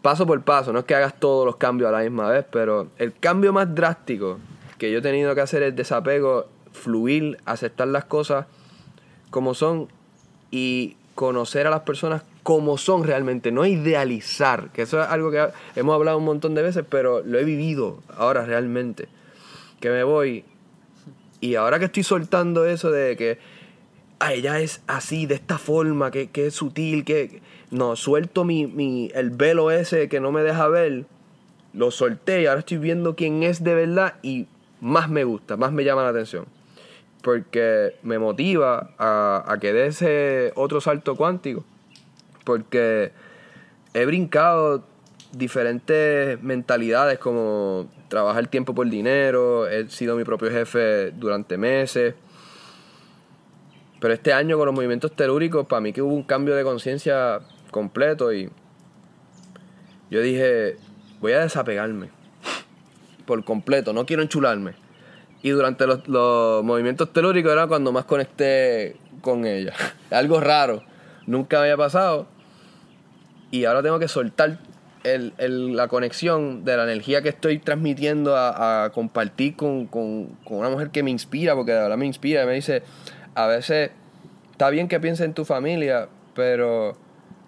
paso 0.00 0.28
por 0.28 0.40
paso, 0.42 0.72
no 0.72 0.78
es 0.78 0.84
que 0.84 0.94
hagas 0.94 1.18
todos 1.18 1.44
los 1.44 1.56
cambios 1.56 1.88
a 1.88 1.90
la 1.90 1.98
misma 1.98 2.28
vez, 2.28 2.46
pero 2.52 2.86
el 2.98 3.12
cambio 3.12 3.52
más 3.52 3.74
drástico 3.74 4.38
que 4.78 4.92
yo 4.92 5.00
he 5.00 5.02
tenido 5.02 5.34
que 5.34 5.40
hacer 5.40 5.64
el 5.64 5.74
desapego, 5.74 6.46
fluir, 6.70 7.38
aceptar 7.44 7.88
las 7.88 8.04
cosas 8.04 8.46
como 9.30 9.54
son 9.54 9.88
y 10.52 10.96
conocer 11.16 11.66
a 11.66 11.70
las 11.70 11.80
personas 11.80 12.22
como 12.46 12.78
son 12.78 13.02
realmente, 13.02 13.50
no 13.50 13.66
idealizar, 13.66 14.70
que 14.70 14.82
eso 14.82 15.02
es 15.02 15.08
algo 15.08 15.32
que 15.32 15.48
hemos 15.74 15.96
hablado 15.96 16.18
un 16.18 16.24
montón 16.26 16.54
de 16.54 16.62
veces, 16.62 16.84
pero 16.88 17.20
lo 17.24 17.40
he 17.40 17.44
vivido 17.44 18.04
ahora 18.16 18.44
realmente. 18.44 19.08
Que 19.80 19.90
me 19.90 20.04
voy 20.04 20.44
y 21.40 21.56
ahora 21.56 21.80
que 21.80 21.86
estoy 21.86 22.04
soltando 22.04 22.64
eso 22.64 22.92
de 22.92 23.16
que 23.16 23.38
ella 24.30 24.60
es 24.60 24.80
así, 24.86 25.26
de 25.26 25.34
esta 25.34 25.58
forma, 25.58 26.12
que, 26.12 26.30
que 26.30 26.46
es 26.46 26.54
sutil, 26.54 27.04
que 27.04 27.42
no, 27.72 27.96
suelto 27.96 28.44
mi, 28.44 28.68
mi, 28.68 29.10
el 29.16 29.30
velo 29.30 29.72
ese 29.72 30.08
que 30.08 30.20
no 30.20 30.30
me 30.30 30.42
deja 30.42 30.68
ver, 30.68 31.04
lo 31.72 31.90
solté 31.90 32.42
y 32.42 32.46
ahora 32.46 32.60
estoy 32.60 32.78
viendo 32.78 33.16
quién 33.16 33.42
es 33.42 33.64
de 33.64 33.74
verdad 33.74 34.14
y 34.22 34.46
más 34.80 35.10
me 35.10 35.24
gusta, 35.24 35.56
más 35.56 35.72
me 35.72 35.82
llama 35.82 36.04
la 36.04 36.10
atención. 36.10 36.44
Porque 37.22 37.96
me 38.04 38.20
motiva 38.20 38.94
a, 38.98 39.42
a 39.48 39.58
que 39.58 39.72
dé 39.72 39.86
ese 39.86 40.52
otro 40.54 40.80
salto 40.80 41.16
cuántico. 41.16 41.64
Porque 42.46 43.12
he 43.92 44.06
brincado 44.06 44.84
diferentes 45.32 46.40
mentalidades 46.42 47.18
como 47.18 47.90
trabajar 48.08 48.46
tiempo 48.46 48.74
por 48.74 48.88
dinero, 48.88 49.68
he 49.68 49.88
sido 49.88 50.16
mi 50.16 50.24
propio 50.24 50.50
jefe 50.50 51.10
durante 51.10 51.58
meses 51.58 52.14
Pero 54.00 54.14
este 54.14 54.32
año 54.32 54.56
con 54.56 54.66
los 54.66 54.74
movimientos 54.74 55.14
telúricos, 55.16 55.66
para 55.66 55.80
mí 55.80 55.92
que 55.92 56.02
hubo 56.02 56.14
un 56.14 56.22
cambio 56.22 56.54
de 56.54 56.62
conciencia 56.62 57.40
completo 57.72 58.32
y 58.32 58.48
yo 60.08 60.20
dije, 60.20 60.76
voy 61.20 61.32
a 61.32 61.40
desapegarme 61.40 62.10
por 63.26 63.44
completo, 63.44 63.92
no 63.92 64.06
quiero 64.06 64.22
enchularme. 64.22 64.74
Y 65.42 65.50
durante 65.50 65.86
los, 65.86 66.06
los 66.08 66.64
movimientos 66.64 67.12
telúricos 67.12 67.52
era 67.52 67.66
cuando 67.66 67.92
más 67.92 68.04
conecté 68.04 68.96
con 69.20 69.44
ella. 69.44 69.74
Algo 70.10 70.40
raro, 70.40 70.82
nunca 71.26 71.58
me 71.58 71.64
había 71.64 71.76
pasado. 71.76 72.28
Y 73.50 73.64
ahora 73.64 73.82
tengo 73.82 73.98
que 73.98 74.08
soltar 74.08 74.58
el, 75.04 75.32
el, 75.38 75.76
la 75.76 75.88
conexión 75.88 76.64
de 76.64 76.76
la 76.76 76.84
energía 76.84 77.22
que 77.22 77.28
estoy 77.28 77.58
transmitiendo 77.58 78.36
a, 78.36 78.90
compartir 78.92 79.56
con, 79.56 79.86
con, 79.86 80.26
con, 80.44 80.58
una 80.58 80.68
mujer 80.68 80.90
que 80.90 81.02
me 81.02 81.10
inspira, 81.10 81.54
porque 81.54 81.72
de 81.72 81.80
verdad 81.80 81.96
me 81.96 82.06
inspira. 82.06 82.42
Y 82.42 82.46
me 82.46 82.54
dice, 82.54 82.82
a 83.34 83.46
veces 83.46 83.90
está 84.52 84.70
bien 84.70 84.88
que 84.88 84.98
pienses 84.98 85.26
en 85.26 85.34
tu 85.34 85.44
familia, 85.44 86.08
pero 86.34 86.96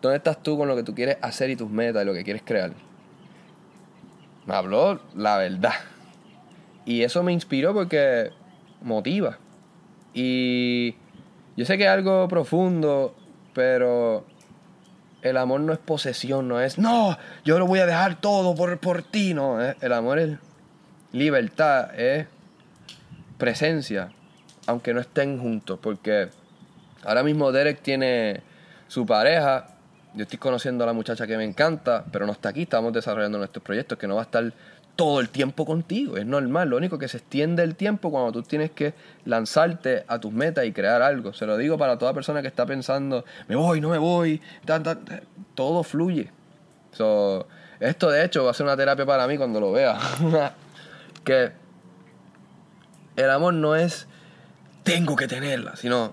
¿dónde 0.00 0.18
estás 0.18 0.42
tú 0.42 0.56
con 0.56 0.68
lo 0.68 0.76
que 0.76 0.82
tú 0.82 0.94
quieres 0.94 1.16
hacer 1.20 1.50
y 1.50 1.56
tus 1.56 1.70
metas 1.70 2.02
y 2.02 2.06
lo 2.06 2.14
que 2.14 2.24
quieres 2.24 2.42
crear? 2.44 2.72
Me 4.46 4.54
habló 4.54 5.00
la 5.14 5.36
verdad. 5.38 5.74
Y 6.84 7.02
eso 7.02 7.22
me 7.22 7.32
inspiró 7.32 7.74
porque 7.74 8.30
motiva. 8.80 9.38
Y 10.14 10.94
yo 11.56 11.66
sé 11.66 11.76
que 11.76 11.84
es 11.84 11.90
algo 11.90 12.28
profundo, 12.28 13.14
pero 13.52 14.24
el 15.30 15.36
amor 15.36 15.60
no 15.60 15.72
es 15.72 15.78
posesión, 15.78 16.48
no 16.48 16.60
es, 16.60 16.78
no, 16.78 17.18
yo 17.44 17.58
lo 17.58 17.66
voy 17.66 17.80
a 17.80 17.86
dejar 17.86 18.20
todo 18.20 18.54
por, 18.54 18.78
por 18.78 19.02
ti, 19.02 19.34
no. 19.34 19.60
El 19.60 19.92
amor 19.92 20.18
es 20.18 20.38
libertad, 21.12 21.98
es 21.98 22.26
presencia, 23.38 24.10
aunque 24.66 24.92
no 24.92 25.00
estén 25.00 25.38
juntos, 25.38 25.78
porque 25.80 26.28
ahora 27.04 27.22
mismo 27.22 27.52
Derek 27.52 27.80
tiene 27.82 28.42
su 28.88 29.06
pareja, 29.06 29.68
yo 30.14 30.22
estoy 30.22 30.38
conociendo 30.38 30.84
a 30.84 30.86
la 30.86 30.92
muchacha 30.92 31.26
que 31.26 31.36
me 31.36 31.44
encanta, 31.44 32.04
pero 32.10 32.26
no 32.26 32.32
está 32.32 32.48
aquí, 32.48 32.62
estamos 32.62 32.92
desarrollando 32.92 33.38
nuestros 33.38 33.62
proyectos, 33.62 33.98
que 33.98 34.08
no 34.08 34.16
va 34.16 34.22
a 34.22 34.24
estar 34.24 34.52
todo 34.98 35.20
el 35.20 35.28
tiempo 35.28 35.64
contigo, 35.64 36.16
es 36.16 36.26
normal, 36.26 36.70
lo 36.70 36.76
único 36.76 36.98
que 36.98 37.06
se 37.06 37.18
extiende 37.18 37.62
el 37.62 37.76
tiempo 37.76 38.10
cuando 38.10 38.32
tú 38.32 38.42
tienes 38.42 38.72
que 38.72 38.94
lanzarte 39.26 40.04
a 40.08 40.18
tus 40.18 40.32
metas 40.32 40.64
y 40.66 40.72
crear 40.72 41.02
algo. 41.02 41.32
Se 41.32 41.46
lo 41.46 41.56
digo 41.56 41.78
para 41.78 41.98
toda 41.98 42.12
persona 42.12 42.42
que 42.42 42.48
está 42.48 42.66
pensando, 42.66 43.24
me 43.46 43.54
voy, 43.54 43.80
no 43.80 43.90
me 43.90 43.98
voy, 43.98 44.42
todo 45.54 45.84
fluye. 45.84 46.32
So, 46.90 47.46
esto 47.78 48.10
de 48.10 48.24
hecho 48.24 48.42
va 48.42 48.50
a 48.50 48.54
ser 48.54 48.66
una 48.66 48.76
terapia 48.76 49.06
para 49.06 49.28
mí 49.28 49.38
cuando 49.38 49.60
lo 49.60 49.70
vea. 49.70 50.00
que 51.24 51.52
el 53.14 53.30
amor 53.30 53.54
no 53.54 53.76
es 53.76 54.08
tengo 54.82 55.14
que 55.14 55.28
tenerla, 55.28 55.76
sino 55.76 56.12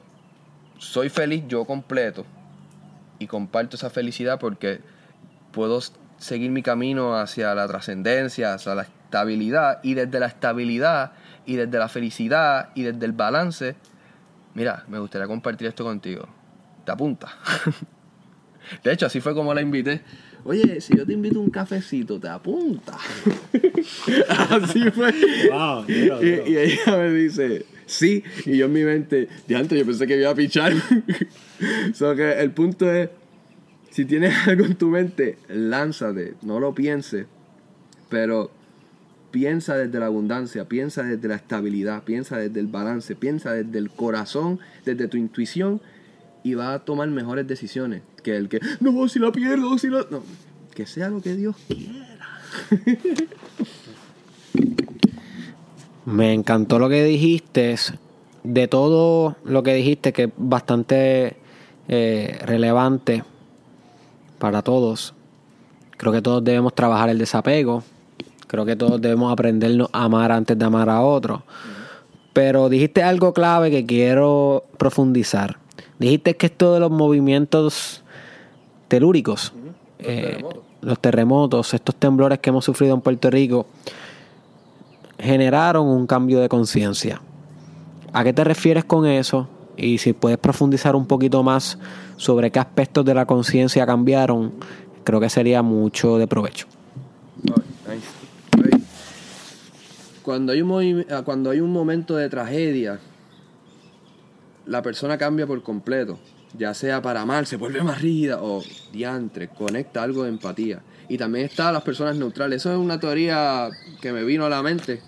soy 0.77 1.10
feliz 1.10 1.44
yo 1.48 1.65
completo 1.65 2.24
y 3.18 3.25
comparto 3.25 3.77
esa 3.77 3.89
felicidad 3.89 4.39
porque 4.39 4.82
puedo 5.54 5.80
seguir 6.25 6.50
mi 6.50 6.63
camino 6.63 7.15
hacia 7.17 7.53
la 7.53 7.67
trascendencia, 7.67 8.55
hacia 8.55 8.74
la 8.74 8.82
estabilidad 8.82 9.79
y 9.84 9.94
desde 9.94 10.20
la 10.20 10.25
estabilidad 10.25 11.12
y 11.46 11.55
desde 11.55 11.77
la 11.77 11.88
felicidad 11.88 12.70
y 12.74 12.82
desde 12.82 13.05
el 13.05 13.12
balance, 13.12 13.75
mira, 14.55 14.84
me 14.88 14.98
gustaría 14.98 15.27
compartir 15.27 15.67
esto 15.67 15.84
contigo. 15.84 16.27
Te 16.84 16.91
apunta. 16.91 17.27
De 18.84 18.91
hecho, 18.91 19.05
así 19.05 19.22
fue 19.22 19.36
como 19.36 19.53
la 19.53 19.62
invité. 19.62 20.01
Oye, 20.44 20.82
si 20.82 20.98
yo 20.98 21.05
te 21.05 21.13
invito 21.13 21.39
un 21.39 21.51
cafecito, 21.51 22.20
te 22.20 22.27
apunta. 22.27 22.98
así 24.50 24.89
fue. 24.91 25.13
Wow, 25.51 25.86
y, 25.88 26.51
y, 26.51 26.58
ella 26.58 26.98
me 26.98 27.12
dice, 27.12 27.65
sí. 27.86 28.24
Y 28.48 28.58
yo 28.58 28.65
en 28.65 28.74
mi 28.74 28.84
mente, 28.84 29.27
de 29.48 29.55
antes 29.55 29.77
yo 29.77 29.86
pensé 29.86 30.08
que 30.08 30.17
iba 30.17 30.32
a 30.32 30.36
pichar. 30.36 30.74
so 31.94 32.15
que 32.15 32.39
el 32.41 32.51
punto 32.51 32.91
es 32.91 33.10
si 33.96 34.04
tienes 34.04 34.36
algo 34.48 34.66
en 34.66 34.75
tu 34.75 34.90
mente, 34.90 35.38
lánzate, 35.48 36.34
no 36.42 36.60
lo 36.60 36.75
pienses, 36.75 37.27
pero 38.10 38.51
piensa 39.31 39.77
desde 39.77 39.98
la 40.00 40.08
abundancia, 40.08 40.66
piensa 40.66 41.03
desde 41.03 41.25
la 41.29 41.36
estabilidad, 41.36 42.03
piensa 42.03 42.38
desde 42.38 42.60
el 42.60 42.68
balance, 42.68 43.16
piensa 43.16 43.53
desde 43.53 43.77
el 43.77 43.90
corazón, 43.90 44.60
desde 44.84 45.08
tu 45.08 45.16
intuición 45.16 45.79
y 46.44 46.55
va 46.55 46.74
a 46.74 46.79
tomar 46.79 47.08
mejores 47.08 47.48
decisiones 47.48 48.01
que 48.22 48.36
el 48.36 48.50
que, 48.50 48.60
no, 48.81 49.08
si 49.08 49.20
la 49.20 49.31
pierdo, 49.31 49.77
si 49.77 49.88
la... 49.88 50.05
No, 50.12 50.24
que 50.74 50.86
sea 50.86 51.08
lo 51.08 51.22
que 51.22 51.34
Dios 51.38 51.55
quiera. 51.66 52.42
Me 56.05 56.34
encantó 56.34 56.79
lo 56.79 56.90
que 56.90 57.05
dijiste. 57.05 57.77
De 58.44 58.68
todo 58.68 59.38
lo 59.46 59.64
que 59.64 59.74
dijiste, 59.74 60.12
que 60.12 60.24
es 60.25 60.29
bastante 60.38 61.38
eh, 61.88 62.38
relevante 62.46 63.24
para 64.39 64.61
todos. 64.61 65.13
Creo 65.98 66.11
que 66.11 66.21
todos 66.21 66.43
debemos 66.43 66.74
trabajar 66.74 67.09
el 67.09 67.17
desapego. 67.17 67.83
Creo 68.48 68.65
que 68.65 68.75
todos 68.75 69.01
debemos 69.01 69.31
aprendernos 69.31 69.89
a 69.91 70.03
amar 70.03 70.31
antes 70.31 70.57
de 70.57 70.65
amar 70.65 70.89
a 70.89 71.01
otro. 71.01 71.43
Pero 72.33 72.69
dijiste 72.69 73.01
algo 73.01 73.33
clave 73.33 73.71
que 73.71 73.85
quiero 73.85 74.65
profundizar. 74.77 75.57
Dijiste 76.00 76.35
que 76.35 76.48
esto 76.48 76.74
de 76.74 76.81
los 76.81 76.91
movimientos 76.91 78.03
telúricos, 78.87 79.53
eh, 80.00 80.43
los 80.81 81.00
terremotos, 81.00 81.74
estos 81.74 81.95
temblores 81.95 82.39
que 82.39 82.50
hemos 82.50 82.65
sufrido 82.65 82.93
en 82.93 83.01
Puerto 83.01 83.29
Rico, 83.29 83.65
generaron 85.17 85.87
un 85.87 86.05
cambio 86.05 86.39
de 86.41 86.50
conciencia. 86.50 87.21
¿A 88.13 88.24
qué 88.24 88.33
te 88.33 88.43
refieres 88.43 88.85
con 88.85 89.05
eso? 89.05 89.48
Y 89.77 89.98
si 89.98 90.14
puedes 90.14 90.38
profundizar 90.38 90.96
un 90.96 91.05
poquito 91.05 91.44
más 91.44 91.77
sobre 92.18 92.51
qué 92.51 92.59
aspectos 92.59 93.05
de 93.05 93.14
la 93.14 93.25
conciencia 93.25 93.85
cambiaron, 93.85 94.53
creo 95.03 95.20
que 95.20 95.29
sería 95.29 95.61
mucho 95.61 96.18
de 96.18 96.27
provecho. 96.27 96.68
Cuando 100.22 100.53
hay, 100.53 100.61
un 100.61 101.05
ah, 101.11 101.22
cuando 101.24 101.51
hay 101.51 101.59
un 101.59 101.72
momento 101.72 102.16
de 102.16 102.29
tragedia, 102.29 103.00
la 104.66 104.81
persona 104.81 105.18
cambia 105.18 105.46
por 105.46 105.61
completo. 105.61 106.18
Ya 106.57 106.74
sea 106.74 107.01
para 107.01 107.25
mal, 107.25 107.46
se 107.46 107.57
vuelve 107.57 107.83
más 107.83 108.01
rígida 108.01 108.42
o 108.42 108.64
diantre, 108.92 109.50
conecta 109.50 110.01
algo 110.01 110.24
de 110.24 110.29
empatía. 110.29 110.81
Y 111.09 111.18
también 111.18 111.46
está 111.46 111.72
las 111.72 111.83
personas 111.83 112.16
neutrales. 112.16 112.61
Eso 112.61 112.72
es 112.72 112.79
una 112.79 113.00
teoría 113.00 113.70
que 114.01 114.11
me 114.11 114.24
vino 114.24 114.46
a 114.46 114.50
la 114.50 114.64
mente. 114.64 115.01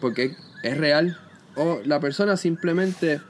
Porque 0.00 0.34
es 0.62 0.76
real. 0.76 1.16
O 1.56 1.80
la 1.84 2.00
persona 2.00 2.36
simplemente 2.36 3.20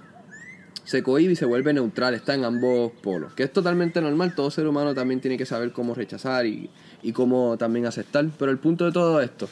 se 0.84 1.02
cohibe 1.02 1.32
y 1.32 1.36
se 1.36 1.44
vuelve 1.44 1.72
neutral, 1.72 2.14
está 2.14 2.34
en 2.34 2.44
ambos 2.44 2.92
polos, 3.02 3.32
que 3.34 3.42
es 3.42 3.52
totalmente 3.52 4.00
normal, 4.00 4.34
todo 4.34 4.50
ser 4.50 4.66
humano 4.66 4.94
también 4.94 5.20
tiene 5.20 5.36
que 5.36 5.46
saber 5.46 5.72
cómo 5.72 5.94
rechazar 5.94 6.46
y, 6.46 6.70
cómo 7.12 7.56
también 7.56 7.86
aceptar, 7.86 8.26
pero 8.38 8.50
el 8.50 8.58
punto 8.58 8.84
de 8.84 8.92
todo 8.92 9.20
esto, 9.20 9.48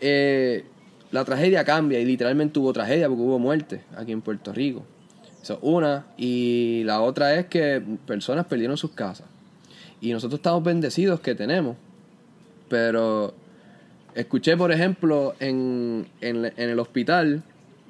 eh, 0.00 0.64
la 1.10 1.24
tragedia 1.24 1.64
cambia 1.64 1.98
y 2.00 2.04
literalmente 2.04 2.58
hubo 2.58 2.72
tragedia 2.72 3.08
porque 3.08 3.22
hubo 3.22 3.38
muerte 3.38 3.82
aquí 3.96 4.12
en 4.12 4.20
Puerto 4.20 4.52
Rico. 4.52 4.84
Eso 5.42 5.54
es 5.54 5.58
una, 5.62 6.06
y 6.16 6.82
la 6.84 7.00
otra 7.00 7.34
es 7.36 7.46
que 7.46 7.82
personas 8.06 8.46
perdieron 8.46 8.76
sus 8.76 8.90
casas. 8.90 9.26
Y 10.00 10.12
nosotros 10.12 10.38
estamos 10.38 10.62
bendecidos 10.62 11.20
que 11.20 11.34
tenemos, 11.34 11.76
pero 12.68 13.34
escuché, 14.14 14.56
por 14.56 14.72
ejemplo, 14.72 15.34
en, 15.40 16.06
en 16.20 16.52
el 16.56 16.78
hospital 16.78 17.42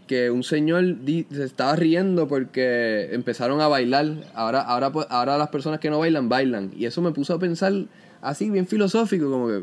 que 0.09 0.33
un 0.33 0.43
señor 0.43 0.97
se 1.07 1.45
estaba 1.45 1.77
riendo 1.77 2.27
porque 2.27 3.11
empezaron 3.13 3.61
a 3.61 3.69
bailar. 3.69 4.17
Ahora, 4.35 4.61
ahora, 4.63 4.91
pues, 4.91 5.07
ahora 5.11 5.39
las 5.39 5.51
personas 5.51 5.79
que 5.79 5.91
no 5.91 6.01
bailan, 6.01 6.29
bailan. 6.29 6.73
Y 6.77 6.87
eso 6.87 7.01
me 7.01 7.13
puso 7.13 7.35
a 7.35 7.39
pensar 7.39 7.73
así, 8.21 8.51
bien 8.51 8.67
filosófico, 8.67 9.31
como 9.31 9.47
que, 9.47 9.63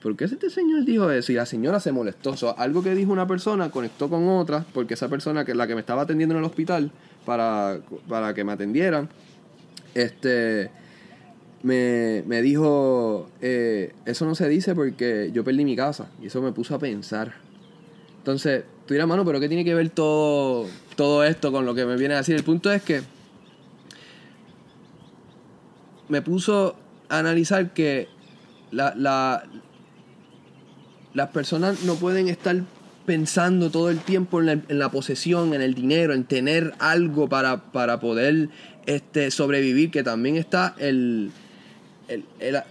¿por 0.00 0.16
qué 0.16 0.26
este 0.26 0.50
señor 0.50 0.84
dijo 0.84 1.10
eso? 1.10 1.32
Y 1.32 1.34
la 1.34 1.46
señora 1.46 1.80
se 1.80 1.90
molestó. 1.90 2.36
algo 2.56 2.84
que 2.84 2.94
dijo 2.94 3.10
una 3.10 3.26
persona 3.26 3.72
conectó 3.72 4.08
con 4.08 4.28
otra, 4.28 4.64
porque 4.72 4.94
esa 4.94 5.08
persona, 5.08 5.44
que 5.44 5.54
la 5.56 5.66
que 5.66 5.74
me 5.74 5.80
estaba 5.80 6.02
atendiendo 6.02 6.34
en 6.36 6.38
el 6.38 6.44
hospital, 6.44 6.92
para, 7.24 7.80
para 8.08 8.34
que 8.34 8.44
me 8.44 8.52
atendieran, 8.52 9.08
este, 9.94 10.70
me, 11.62 12.22
me 12.26 12.42
dijo, 12.42 13.28
eh, 13.40 13.94
eso 14.04 14.26
no 14.26 14.34
se 14.34 14.48
dice 14.48 14.74
porque 14.74 15.30
yo 15.32 15.42
perdí 15.42 15.64
mi 15.64 15.74
casa. 15.74 16.10
Y 16.20 16.26
eso 16.26 16.40
me 16.42 16.52
puso 16.52 16.74
a 16.74 16.78
pensar. 16.78 17.34
Entonces, 18.18 18.64
tú 18.86 18.94
dirás, 18.94 19.06
mano, 19.06 19.24
pero 19.24 19.40
¿qué 19.40 19.48
tiene 19.48 19.64
que 19.64 19.74
ver 19.74 19.90
todo, 19.90 20.66
todo 20.96 21.24
esto 21.24 21.52
con 21.52 21.66
lo 21.66 21.74
que 21.74 21.84
me 21.84 21.96
viene 21.96 22.14
a 22.14 22.18
decir? 22.18 22.36
El 22.36 22.44
punto 22.44 22.70
es 22.72 22.82
que 22.82 23.02
me 26.08 26.22
puso 26.22 26.76
a 27.08 27.18
analizar 27.18 27.72
que 27.72 28.08
la, 28.70 28.94
la, 28.96 29.44
las 31.14 31.28
personas 31.28 31.84
no 31.84 31.96
pueden 31.96 32.28
estar 32.28 32.56
pensando 33.06 33.70
todo 33.70 33.90
el 33.90 33.98
tiempo 33.98 34.40
en 34.40 34.46
la, 34.46 34.52
en 34.52 34.78
la, 34.78 34.90
posesión, 34.90 35.54
en 35.54 35.62
el 35.62 35.74
dinero, 35.74 36.12
en 36.12 36.24
tener 36.24 36.74
algo 36.78 37.28
para, 37.28 37.72
para 37.72 38.00
poder 38.00 38.48
este, 38.86 39.30
sobrevivir, 39.30 39.90
que 39.90 40.02
también 40.02 40.36
está 40.36 40.74
el, 40.78 41.30
el, 42.08 42.24
el, 42.40 42.62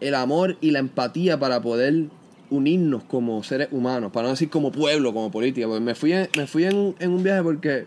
el 0.00 0.14
amor 0.14 0.56
y 0.60 0.70
la 0.70 0.80
empatía 0.80 1.38
para 1.38 1.62
poder 1.62 2.06
unirnos 2.52 3.02
como 3.04 3.42
seres 3.42 3.68
humanos, 3.72 4.12
para 4.12 4.24
no 4.24 4.30
decir 4.30 4.50
como 4.50 4.70
pueblo, 4.70 5.12
como 5.12 5.30
política. 5.30 5.66
Porque 5.66 5.80
me 5.80 5.94
fui 5.94 6.12
en, 6.12 6.28
me 6.36 6.46
fui 6.46 6.64
en, 6.64 6.94
un 7.00 7.22
viaje 7.22 7.42
porque 7.42 7.86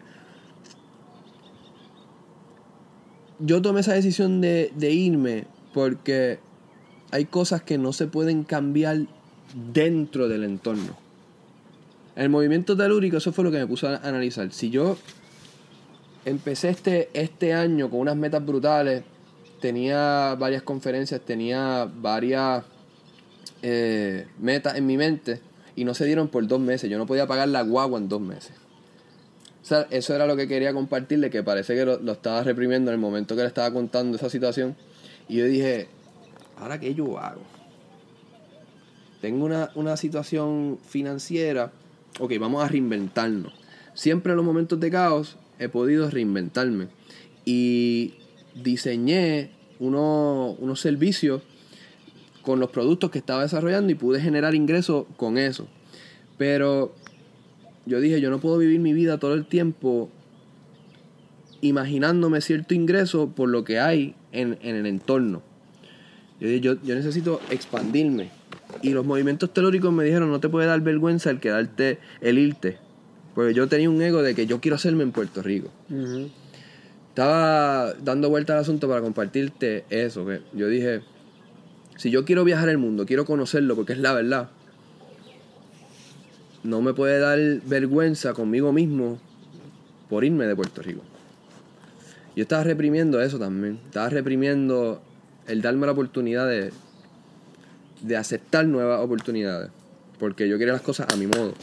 yo 3.40 3.62
tomé 3.62 3.82
esa 3.82 3.94
decisión 3.94 4.42
de, 4.42 4.72
de 4.76 4.92
irme 4.92 5.46
porque 5.74 6.40
hay 7.12 7.26
cosas 7.26 7.62
que 7.62 7.78
no 7.78 7.94
se 7.94 8.08
pueden 8.08 8.44
cambiar 8.44 8.98
dentro 9.74 10.28
del 10.28 10.44
entorno. 10.44 10.98
El 12.16 12.30
movimiento 12.30 12.76
telúrico, 12.76 13.18
eso 13.18 13.32
fue 13.32 13.44
lo 13.44 13.52
que 13.52 13.58
me 13.58 13.68
puso 13.68 13.88
a 13.88 13.98
analizar. 13.98 14.52
Si 14.52 14.70
yo 14.70 14.98
empecé 16.24 16.70
este, 16.70 17.10
este 17.14 17.54
año 17.54 17.90
con 17.90 18.00
unas 18.00 18.16
metas 18.16 18.46
brutales, 18.46 19.04
tenía 19.60 20.36
varias 20.40 20.64
conferencias, 20.64 21.22
tenía 21.22 21.90
varias 21.94 22.64
eh, 23.62 24.28
metas 24.40 24.76
en 24.78 24.86
mi 24.86 24.98
mente 24.98 25.40
y 25.76 25.84
no 25.86 25.94
se 25.94 26.06
dieron 26.06 26.28
por 26.28 26.46
dos 26.48 26.60
meses. 26.60 26.90
Yo 26.90 26.98
no 26.98 27.06
podía 27.06 27.28
pagar 27.28 27.48
la 27.50 27.62
guagua 27.64 28.00
en 28.00 28.08
dos 28.10 28.22
meses. 28.22 28.52
Eso 29.90 30.14
era 30.16 30.28
lo 30.28 30.36
que 30.36 30.48
quería 30.48 30.74
compartirle, 30.74 31.30
que 31.32 31.42
parece 31.42 31.74
que 31.76 31.86
lo, 31.86 32.12
estaba 32.12 32.44
reprimiendo 32.44 32.92
en 32.92 32.96
el 32.96 33.02
momento 33.02 33.36
que 33.36 33.42
le 33.42 33.48
estaba 33.48 33.72
contando 33.74 34.16
esa 34.16 34.30
situación. 34.30 34.76
Y 35.28 35.38
yo 35.38 35.46
dije, 35.46 35.88
¿ahora 36.58 36.80
qué 36.80 36.94
yo 36.94 37.18
hago? 37.18 37.42
Tengo 39.22 39.46
una, 39.46 39.72
una 39.76 39.98
situación 39.98 40.78
financiera, 40.88 41.72
ok, 42.20 42.34
vamos 42.40 42.64
a 42.64 42.68
reinventarnos. 42.68 43.54
Siempre 43.96 44.32
en 44.34 44.38
los 44.38 44.46
momentos 44.46 44.80
de 44.80 44.92
caos 44.92 45.38
he 45.58 45.68
podido 45.68 46.10
reinventarme. 46.12 46.90
Y 47.44 48.14
diseñé 48.54 49.50
uno- 49.80 50.56
unos 50.60 50.80
servicios 50.80 51.42
con 52.46 52.60
los 52.60 52.70
productos 52.70 53.10
que 53.10 53.18
estaba 53.18 53.42
desarrollando 53.42 53.92
y 53.92 53.96
pude 53.96 54.22
generar 54.22 54.54
ingresos 54.54 55.06
con 55.18 55.38
eso. 55.40 55.68
Pero 56.38 56.94
yo 57.86 58.00
dije, 58.00 58.22
yo 58.22 58.30
no 58.30 58.40
puedo 58.40 58.60
vivir 58.60 58.80
mi 58.80 58.94
vida 58.94 59.18
todo 59.18 59.34
el 59.34 59.46
tiempo 59.46 60.10
imaginándome 61.62 62.42
cierto 62.42 62.76
ingreso 62.76 63.30
por 63.30 63.50
lo 63.50 63.64
que 63.64 63.80
hay 63.80 64.16
en, 64.32 64.60
en 64.62 64.76
el 64.76 64.86
entorno. 64.86 65.42
Yo 66.40 66.48
dije, 66.48 66.62
yo, 66.62 66.82
yo 66.84 66.94
necesito 66.94 67.42
expandirme. 67.50 68.30
Y 68.84 68.92
los 68.92 69.06
movimientos 69.06 69.52
telúricos 69.52 69.92
me 69.92 70.04
dijeron, 70.04 70.30
no 70.30 70.40
te 70.40 70.48
puede 70.48 70.68
dar 70.68 70.82
vergüenza 70.82 71.32
el 71.32 71.40
quedarte, 71.40 71.98
el 72.22 72.38
irte. 72.38 72.78
Porque 73.34 73.56
yo 73.56 73.68
tenía 73.68 73.90
un 73.90 74.00
ego 74.02 74.22
de 74.22 74.36
que 74.36 74.46
yo 74.46 74.62
quiero 74.62 74.76
hacerme 74.76 75.02
en 75.02 75.12
Puerto 75.12 75.42
Rico. 75.42 75.70
Estaba 77.10 77.94
dando 77.94 78.30
vuelta 78.30 78.54
al 78.54 78.60
asunto 78.60 78.88
para 78.88 79.02
compartirte 79.02 79.86
eso. 79.90 80.26
Que 80.28 80.42
yo 80.54 80.68
dije, 80.68 81.02
si 81.98 82.12
yo 82.12 82.26
quiero 82.26 82.44
viajar 82.44 82.70
el 82.70 82.78
mundo, 82.78 83.06
quiero 83.06 83.26
conocerlo 83.26 83.76
porque 83.76 83.94
es 83.94 84.00
la 84.00 84.14
verdad, 84.14 84.50
no 86.64 86.82
me 86.82 86.94
puede 86.94 87.20
dar 87.20 87.40
vergüenza 87.66 88.34
conmigo 88.34 88.74
mismo 88.74 89.20
por 90.10 90.24
irme 90.24 90.46
de 90.46 90.56
Puerto 90.56 90.82
Rico. 90.82 91.02
Yo 92.36 92.42
estaba 92.42 92.64
reprimiendo 92.64 93.22
eso 93.22 93.40
también. 93.40 93.80
Estaba 93.86 94.10
reprimiendo 94.10 95.02
el 95.48 95.62
darme 95.62 95.86
la 95.86 95.94
oportunidad 95.94 96.50
de, 96.50 96.72
de 98.02 98.18
aceptar 98.18 98.66
nuevas 98.66 99.00
oportunidades. 99.00 99.70
Porque 100.20 100.50
yo 100.50 100.58
quería 100.58 100.74
las 100.74 100.82
cosas 100.82 101.08
a 101.14 101.16
mi 101.16 101.28
modo. 101.28 101.54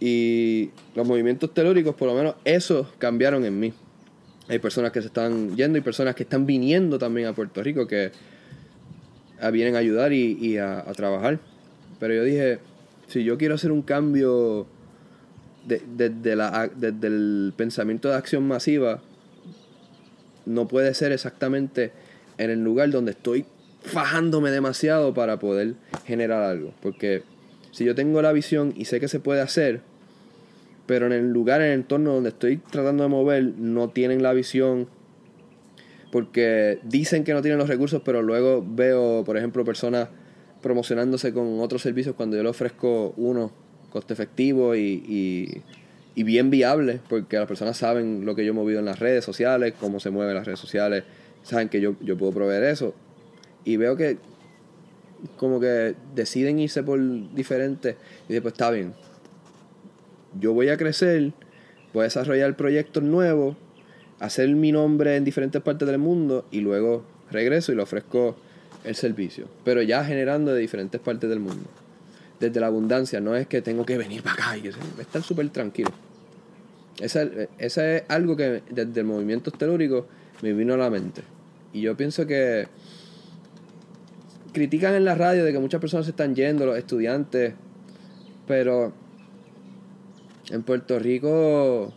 Y 0.00 0.70
los 0.94 1.06
movimientos 1.06 1.54
telúricos, 1.54 1.94
por 1.94 2.08
lo 2.08 2.14
menos, 2.14 2.34
eso 2.44 2.90
cambiaron 2.98 3.44
en 3.44 3.58
mí. 3.58 3.72
Hay 4.48 4.58
personas 4.58 4.92
que 4.92 5.00
se 5.00 5.06
están 5.06 5.56
yendo 5.56 5.78
y 5.78 5.80
personas 5.80 6.14
que 6.14 6.24
están 6.24 6.44
viniendo 6.44 6.98
también 6.98 7.28
a 7.28 7.32
Puerto 7.32 7.62
Rico 7.62 7.86
que 7.86 8.12
a- 9.44 9.50
vienen 9.50 9.76
a 9.76 9.78
ayudar 9.78 10.12
y, 10.12 10.58
a, 10.58 10.84
trabajar. 10.96 11.38
Pero 12.00 12.14
yo 12.14 12.24
dije, 12.24 12.58
si 13.08 13.24
yo 13.24 13.38
quiero 13.38 13.54
hacer 13.54 13.72
un 13.72 13.82
cambio 13.82 14.66
desde 15.66 17.06
el 17.06 17.52
pensamiento 17.56 18.08
de 18.08 18.16
acción 18.16 18.46
masiva, 18.46 19.00
no 20.46 20.68
puede 20.68 20.92
ser 20.94 21.12
exactamente 21.12 21.92
en 22.38 22.50
el 22.50 22.62
lugar 22.62 22.90
donde 22.90 23.12
estoy 23.12 23.46
fajándome 23.82 24.50
demasiado 24.50 25.14
para 25.14 25.38
poder 25.38 25.74
generar 26.06 26.42
algo. 26.42 26.72
Porque 26.82 27.22
si 27.70 27.84
yo 27.84 27.94
tengo 27.94 28.20
la 28.22 28.32
visión 28.32 28.72
y 28.76 28.86
sé 28.86 29.00
que 29.00 29.08
se 29.08 29.20
puede 29.20 29.40
hacer, 29.40 29.80
pero 30.86 31.06
en 31.06 31.12
el 31.12 31.32
lugar, 31.32 31.60
en 31.62 31.68
el 31.68 31.74
entorno 31.74 32.14
donde 32.14 32.30
estoy 32.30 32.58
tratando 32.58 33.04
de 33.04 33.08
mover, 33.08 33.44
no 33.56 33.88
tienen 33.88 34.22
la 34.22 34.32
visión. 34.32 34.88
Porque 36.14 36.78
dicen 36.84 37.24
que 37.24 37.32
no 37.32 37.42
tienen 37.42 37.58
los 37.58 37.68
recursos, 37.68 38.00
pero 38.04 38.22
luego 38.22 38.64
veo, 38.64 39.24
por 39.24 39.36
ejemplo, 39.36 39.64
personas 39.64 40.10
promocionándose 40.62 41.32
con 41.32 41.58
otros 41.58 41.82
servicios 41.82 42.14
cuando 42.14 42.36
yo 42.36 42.44
le 42.44 42.50
ofrezco 42.50 43.14
uno 43.16 43.50
coste 43.90 44.12
efectivo 44.12 44.76
y, 44.76 45.64
y, 46.14 46.22
bien 46.22 46.50
viable, 46.50 47.00
porque 47.08 47.36
las 47.36 47.48
personas 47.48 47.78
saben 47.78 48.24
lo 48.24 48.36
que 48.36 48.44
yo 48.44 48.52
he 48.52 48.54
movido 48.54 48.78
en 48.78 48.84
las 48.84 49.00
redes 49.00 49.24
sociales, 49.24 49.74
cómo 49.80 49.98
se 49.98 50.10
mueven 50.10 50.36
las 50.36 50.46
redes 50.46 50.60
sociales, 50.60 51.02
saben 51.42 51.68
que 51.68 51.80
yo, 51.80 51.96
yo 52.00 52.16
puedo 52.16 52.30
proveer 52.30 52.62
eso. 52.62 52.94
Y 53.64 53.76
veo 53.76 53.96
que 53.96 54.18
como 55.36 55.58
que 55.58 55.96
deciden 56.14 56.60
irse 56.60 56.84
por 56.84 57.00
diferentes 57.34 57.96
y 58.28 58.34
después 58.34 58.54
está 58.54 58.70
bien. 58.70 58.94
Yo 60.38 60.52
voy 60.52 60.68
a 60.68 60.76
crecer, 60.76 61.32
voy 61.92 62.02
a 62.02 62.04
desarrollar 62.04 62.56
proyectos 62.56 63.02
nuevos, 63.02 63.56
hacer 64.20 64.48
mi 64.50 64.72
nombre 64.72 65.16
en 65.16 65.24
diferentes 65.24 65.60
partes 65.62 65.86
del 65.88 65.98
mundo 65.98 66.46
y 66.50 66.60
luego 66.60 67.04
regreso 67.30 67.72
y 67.72 67.76
le 67.76 67.82
ofrezco 67.82 68.36
el 68.84 68.94
servicio. 68.94 69.46
Pero 69.64 69.82
ya 69.82 70.04
generando 70.04 70.52
de 70.52 70.60
diferentes 70.60 71.00
partes 71.00 71.28
del 71.28 71.40
mundo. 71.40 71.68
Desde 72.40 72.60
la 72.60 72.66
abundancia, 72.66 73.20
no 73.20 73.36
es 73.36 73.46
que 73.46 73.62
tengo 73.62 73.84
que 73.86 73.96
venir 73.96 74.22
para 74.22 74.34
acá 74.34 74.56
y 74.56 74.68
estar 75.00 75.22
súper 75.22 75.48
tranquilo. 75.50 75.90
Ese, 77.00 77.48
ese 77.58 77.96
es 77.96 78.02
algo 78.08 78.36
que 78.36 78.62
desde 78.70 79.00
el 79.00 79.06
movimiento 79.06 79.50
telúrico 79.50 80.06
me 80.42 80.52
vino 80.52 80.74
a 80.74 80.76
la 80.76 80.90
mente. 80.90 81.22
Y 81.72 81.80
yo 81.80 81.96
pienso 81.96 82.26
que 82.26 82.68
critican 84.52 84.94
en 84.94 85.04
la 85.04 85.14
radio 85.14 85.44
de 85.44 85.52
que 85.52 85.58
muchas 85.58 85.80
personas 85.80 86.06
se 86.06 86.10
están 86.10 86.34
yendo, 86.34 86.64
los 86.64 86.78
estudiantes, 86.78 87.54
pero 88.46 88.92
en 90.50 90.62
Puerto 90.62 90.98
Rico 90.98 91.92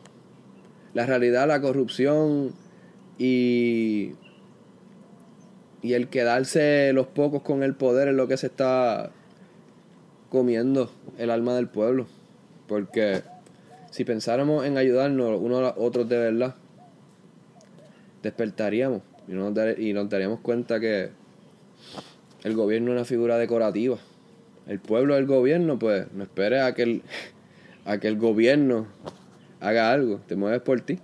la 0.97 1.05
realidad, 1.05 1.47
la 1.47 1.61
corrupción 1.61 2.53
y, 3.19 4.13
y 5.83 5.93
el 5.93 6.07
quedarse 6.07 6.91
los 6.91 7.05
pocos 7.05 7.43
con 7.43 7.61
el 7.61 7.75
poder 7.75 8.07
es 8.07 8.15
lo 8.15 8.27
que 8.27 8.35
se 8.35 8.47
está 8.47 9.11
comiendo 10.31 10.89
el 11.19 11.29
alma 11.29 11.55
del 11.55 11.67
pueblo. 11.67 12.07
Porque 12.67 13.21
si 13.91 14.05
pensáramos 14.05 14.65
en 14.65 14.79
ayudarnos 14.79 15.39
unos 15.39 15.59
a 15.59 15.61
los 15.61 15.73
otros 15.77 16.09
de 16.09 16.17
verdad, 16.17 16.55
despertaríamos 18.23 19.03
y 19.27 19.33
nos, 19.33 19.53
y 19.77 19.93
nos 19.93 20.09
daríamos 20.09 20.39
cuenta 20.39 20.79
que 20.79 21.11
el 22.43 22.55
gobierno 22.55 22.89
es 22.89 22.95
una 22.95 23.05
figura 23.05 23.37
decorativa. 23.37 23.99
El 24.65 24.79
pueblo 24.79 25.13
del 25.13 25.27
gobierno, 25.27 25.77
pues, 25.77 26.11
no 26.11 26.23
espere 26.23 26.59
a 26.61 26.73
que 26.73 26.81
el, 26.81 27.01
a 27.85 27.99
que 27.99 28.07
el 28.07 28.17
gobierno 28.17 28.87
haga 29.59 29.91
algo. 29.91 30.21
Te 30.27 30.35
mueves 30.35 30.61
por 30.61 30.81
ti. 30.81 30.99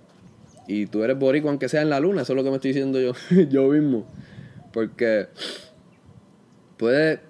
Y 0.66 0.86
tú 0.86 1.02
eres 1.04 1.18
boricua 1.18 1.50
aunque 1.50 1.68
sea 1.68 1.82
en 1.82 1.90
la 1.90 2.00
luna. 2.00 2.22
Eso 2.22 2.32
es 2.32 2.36
lo 2.36 2.44
que 2.44 2.50
me 2.50 2.56
estoy 2.56 2.70
diciendo 2.72 3.00
yo, 3.00 3.12
yo 3.50 3.68
mismo. 3.68 4.06
Porque 4.72 5.28
puedes, 6.76 7.20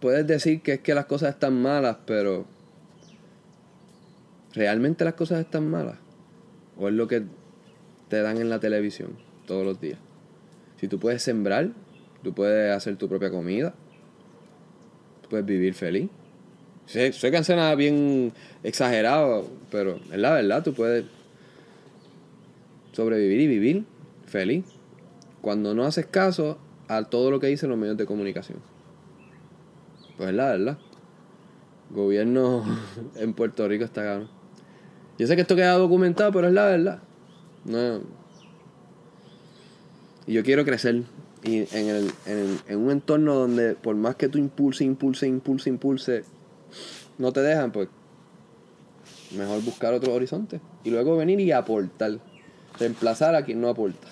puedes 0.00 0.26
decir 0.26 0.62
que 0.62 0.74
es 0.74 0.80
que 0.80 0.94
las 0.94 1.06
cosas 1.06 1.34
están 1.34 1.60
malas, 1.60 1.98
pero 2.06 2.46
¿realmente 4.54 5.04
las 5.04 5.14
cosas 5.14 5.40
están 5.40 5.70
malas? 5.70 5.98
¿O 6.76 6.88
es 6.88 6.94
lo 6.94 7.06
que 7.08 7.24
te 8.08 8.22
dan 8.22 8.38
en 8.38 8.48
la 8.48 8.60
televisión 8.60 9.18
todos 9.46 9.64
los 9.64 9.80
días? 9.80 9.98
Si 10.80 10.88
tú 10.88 10.98
puedes 10.98 11.22
sembrar, 11.22 11.70
tú 12.22 12.32
puedes 12.34 12.74
hacer 12.74 12.96
tu 12.96 13.08
propia 13.08 13.30
comida, 13.30 13.74
tú 15.22 15.28
puedes 15.28 15.46
vivir 15.46 15.74
feliz. 15.74 16.08
Sé 16.88 17.30
que 17.30 17.44
suena 17.44 17.74
bien 17.74 18.32
exagerado, 18.62 19.46
pero 19.70 19.96
es 20.10 20.18
la 20.18 20.32
verdad, 20.32 20.62
tú 20.62 20.72
puedes 20.74 21.04
sobrevivir 22.92 23.40
y 23.40 23.46
vivir 23.46 23.84
feliz 24.26 24.64
cuando 25.42 25.74
no 25.74 25.84
haces 25.84 26.06
caso 26.06 26.58
a 26.88 27.04
todo 27.04 27.30
lo 27.30 27.40
que 27.40 27.46
dicen 27.48 27.68
los 27.68 27.78
medios 27.78 27.96
de 27.96 28.06
comunicación. 28.06 28.58
Pues 30.16 30.30
es 30.30 30.34
la 30.34 30.46
verdad. 30.50 30.78
Gobierno 31.90 32.64
en 33.16 33.34
Puerto 33.34 33.68
Rico 33.68 33.84
está 33.84 34.02
caro. 34.02 34.28
Yo 35.18 35.26
sé 35.26 35.36
que 35.36 35.42
esto 35.42 35.56
queda 35.56 35.72
documentado, 35.74 36.32
pero 36.32 36.48
es 36.48 36.54
la 36.54 36.64
verdad. 36.66 36.98
No. 37.64 38.00
Y 40.26 40.32
yo 40.32 40.42
quiero 40.42 40.64
crecer. 40.64 41.02
Y 41.44 41.58
en, 41.58 41.66
en, 41.72 41.88
el- 41.88 42.58
en 42.66 42.78
un 42.78 42.90
entorno 42.90 43.34
donde 43.34 43.74
por 43.74 43.94
más 43.94 44.16
que 44.16 44.28
tú 44.28 44.38
impulse, 44.38 44.84
impulse, 44.84 45.26
impulse, 45.28 45.68
impulse, 45.70 46.24
no 47.18 47.32
te 47.32 47.40
dejan, 47.40 47.72
pues 47.72 47.88
mejor 49.36 49.62
buscar 49.62 49.94
otro 49.94 50.14
horizonte. 50.14 50.60
Y 50.84 50.90
luego 50.90 51.16
venir 51.16 51.40
y 51.40 51.52
aportar. 51.52 52.18
Reemplazar 52.78 53.34
a 53.34 53.44
quien 53.44 53.60
no 53.60 53.68
aporta. 53.68 54.06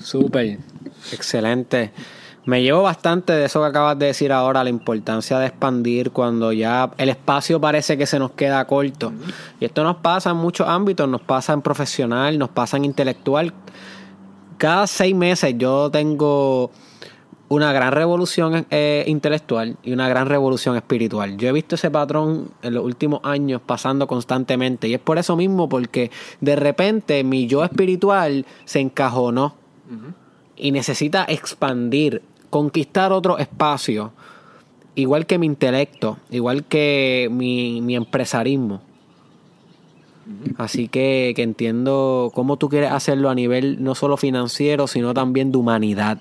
Súper, 0.00 0.58
excelente. 1.12 1.92
Me 2.44 2.60
llevo 2.60 2.82
bastante 2.82 3.32
de 3.32 3.44
eso 3.44 3.60
que 3.60 3.66
acabas 3.66 3.96
de 4.00 4.06
decir 4.06 4.32
ahora, 4.32 4.64
la 4.64 4.70
importancia 4.70 5.38
de 5.38 5.46
expandir 5.46 6.10
cuando 6.10 6.52
ya 6.52 6.90
el 6.98 7.08
espacio 7.08 7.60
parece 7.60 7.96
que 7.96 8.04
se 8.04 8.18
nos 8.18 8.32
queda 8.32 8.64
corto. 8.66 9.12
Y 9.60 9.64
esto 9.64 9.84
nos 9.84 9.98
pasa 9.98 10.30
en 10.30 10.38
muchos 10.38 10.68
ámbitos, 10.68 11.08
nos 11.08 11.20
pasa 11.20 11.52
en 11.52 11.62
profesional, 11.62 12.36
nos 12.40 12.48
pasa 12.48 12.78
en 12.78 12.84
intelectual. 12.84 13.54
Cada 14.58 14.88
seis 14.88 15.14
meses 15.14 15.54
yo 15.56 15.88
tengo 15.92 16.72
una 17.54 17.70
gran 17.70 17.92
revolución 17.92 18.66
eh, 18.70 19.04
intelectual 19.06 19.76
y 19.82 19.92
una 19.92 20.08
gran 20.08 20.26
revolución 20.26 20.74
espiritual. 20.74 21.36
Yo 21.36 21.50
he 21.50 21.52
visto 21.52 21.74
ese 21.74 21.90
patrón 21.90 22.48
en 22.62 22.72
los 22.72 22.82
últimos 22.82 23.20
años 23.24 23.60
pasando 23.64 24.06
constantemente 24.06 24.88
y 24.88 24.94
es 24.94 25.00
por 25.00 25.18
eso 25.18 25.36
mismo 25.36 25.68
porque 25.68 26.10
de 26.40 26.56
repente 26.56 27.22
mi 27.24 27.46
yo 27.46 27.62
espiritual 27.62 28.46
se 28.64 28.80
encajonó 28.80 29.54
y 30.56 30.72
necesita 30.72 31.26
expandir, 31.28 32.22
conquistar 32.48 33.12
otro 33.12 33.36
espacio, 33.36 34.12
igual 34.94 35.26
que 35.26 35.36
mi 35.36 35.44
intelecto, 35.44 36.16
igual 36.30 36.64
que 36.64 37.28
mi, 37.30 37.94
empresarismo. 37.94 38.80
Así 40.56 40.88
que, 40.88 41.32
que, 41.34 41.42
entiendo 41.42 42.30
cómo 42.34 42.56
tú 42.56 42.68
quieres 42.68 42.92
hacerlo 42.92 43.28
a 43.28 43.34
nivel 43.34 43.82
no 43.82 43.94
solo 43.94 44.16
financiero, 44.16 44.86
sino 44.86 45.14
también 45.14 45.50
de 45.50 45.58
humanidad 45.58 46.20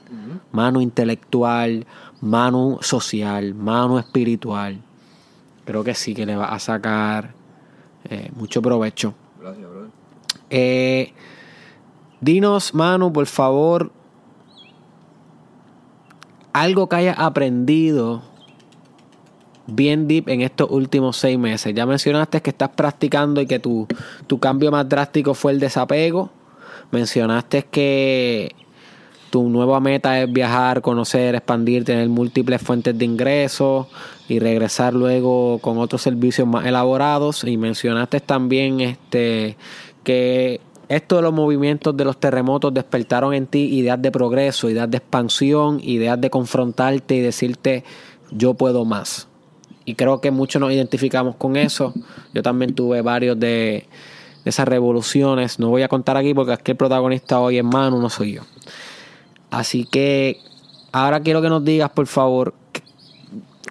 mano 0.52 0.82
intelectual, 0.82 1.86
mano 2.22 2.80
social, 2.82 3.54
mano 3.56 4.00
espiritual. 4.00 4.82
Creo 5.66 5.84
que 5.84 5.94
sí 5.94 6.14
que 6.14 6.26
le 6.26 6.36
va 6.36 6.46
a 6.46 6.60
sacar 6.60 7.34
eh, 8.10 8.30
mucho 8.36 8.62
provecho. 8.62 9.14
Gracias, 9.40 9.70
brother. 9.70 9.90
Eh, 10.50 11.14
dinos, 12.20 12.74
Manu, 12.74 13.14
por 13.14 13.26
favor, 13.28 13.92
algo 16.54 16.90
que 16.90 16.96
hayas 16.98 17.20
aprendido 17.20 18.24
bien 19.68 20.08
deep 20.08 20.30
en 20.30 20.42
estos 20.42 20.70
últimos 20.72 21.18
seis 21.18 21.38
meses. 21.38 21.74
Ya 21.74 21.86
mencionaste 21.86 22.42
que 22.42 22.50
estás 22.50 22.70
practicando 22.70 23.42
y 23.42 23.48
que 23.48 23.60
tu, 23.60 23.88
tu 24.28 24.40
cambio 24.40 24.72
más 24.72 24.88
drástico 24.88 25.34
fue 25.34 25.52
el 25.52 25.60
desapego. 25.60 26.30
Mencionaste 26.92 27.64
que 27.64 28.56
tu 29.32 29.50
nueva 29.50 29.80
meta 29.80 30.22
es 30.22 30.32
viajar, 30.32 30.82
conocer, 30.82 31.36
expandir, 31.36 31.86
tener 31.86 32.10
múltiples 32.10 32.62
fuentes 32.62 32.98
de 32.98 33.06
ingresos 33.06 33.88
y 34.28 34.40
regresar 34.40 34.94
luego 34.94 35.60
con 35.60 35.78
otros 35.78 36.02
servicios 36.02 36.48
más 36.48 36.66
elaborados. 36.66 37.44
Y 37.46 37.56
mencionaste 37.58 38.20
también 38.20 38.82
este 38.82 39.56
que 40.04 40.60
esto 40.90 41.16
de 41.16 41.22
los 41.22 41.34
movimientos 41.34 41.96
de 41.96 42.04
los 42.04 42.20
terremotos 42.20 42.74
despertaron 42.74 43.34
en 43.34 43.48
ti 43.48 43.78
ideas 43.78 44.02
de 44.02 44.12
progreso, 44.12 44.70
ideas 44.70 44.92
de 44.92 44.98
expansión, 44.98 45.80
ideas 45.82 46.20
de 46.20 46.30
confrontarte 46.30 47.16
y 47.16 47.22
decirte 47.22 47.86
yo 48.32 48.56
puedo 48.56 48.84
más. 48.84 49.31
Y 49.86 49.96
creo 49.96 50.22
que 50.22 50.32
muchos 50.32 50.60
nos 50.60 50.72
identificamos 50.72 51.36
con 51.36 51.56
eso. 51.56 51.94
Yo 52.34 52.44
también 52.44 52.76
tuve 52.76 53.02
varios 53.02 53.40
de, 53.40 53.88
esas 54.46 54.68
revoluciones. 54.68 55.60
No 55.60 55.70
voy 55.70 55.84
a 55.84 55.88
contar 55.88 56.18
aquí 56.18 56.34
porque 56.34 56.54
aquí 56.54 56.72
el 56.72 56.78
protagonista 56.78 57.40
hoy 57.40 57.58
es 57.58 57.64
Manu, 57.64 58.00
no 58.00 58.10
soy 58.10 58.34
yo. 58.34 58.44
Así 59.50 59.86
que 59.86 60.40
ahora 60.92 61.20
quiero 61.22 61.42
que 61.42 61.50
nos 61.50 61.64
digas, 61.64 61.90
por 61.90 62.08
favor, 62.08 62.54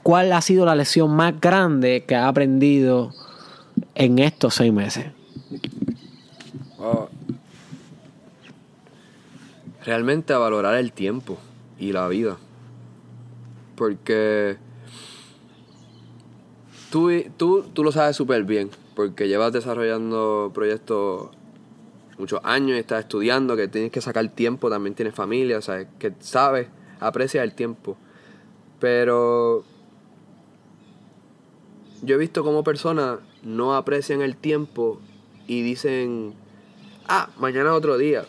cuál 0.03 0.33
ha 0.33 0.40
sido 0.40 0.66
la 0.66 0.75
lección 0.75 1.11
más 1.11 1.40
grande 1.40 2.05
que 2.07 2.16
has 2.16 2.27
aprendido 2.27 3.12
en 3.94 4.18
estos 4.18 4.55
seis 4.55 4.73
meses. 4.73 5.07
realmente 9.85 10.33
valorar 10.35 10.77
el 10.77 10.92
tiempo 10.92 11.38
y 11.79 11.92
la 11.92 12.07
vida. 12.09 12.37
Porque 13.77 14.57
tú, 16.90 17.11
tú, 17.37 17.62
tú 17.72 17.85
lo 17.85 17.92
sabes 17.92 18.16
súper 18.16 18.44
bien, 18.44 18.70
porque 18.94 19.29
llevas 19.29 19.53
desarrollando 19.53 20.50
proyectos 20.53 21.31
muchos 22.18 22.40
años 22.44 22.76
y 22.76 22.81
estás 22.81 23.00
estudiando, 23.00 23.57
que 23.57 23.68
tienes 23.68 23.90
que 23.90 24.00
sacar 24.00 24.29
tiempo, 24.29 24.68
también 24.68 24.94
tienes 24.94 25.14
familia, 25.14 25.59
o 25.59 25.62
sea, 25.62 25.88
que 25.98 26.12
sabes, 26.20 26.68
aprecias 27.00 27.44
el 27.44 27.55
tiempo. 27.55 27.96
Pero 28.79 29.64
yo 32.03 32.14
he 32.14 32.18
visto 32.18 32.44
como 32.44 32.64
personas 32.64 33.18
no 33.42 33.74
aprecian 33.74 34.22
el 34.22 34.37
tiempo 34.37 35.00
y 35.46 35.62
dicen, 35.62 36.35
ah, 37.09 37.31
mañana 37.38 37.74
otro 37.74 37.98
día. 37.98 38.24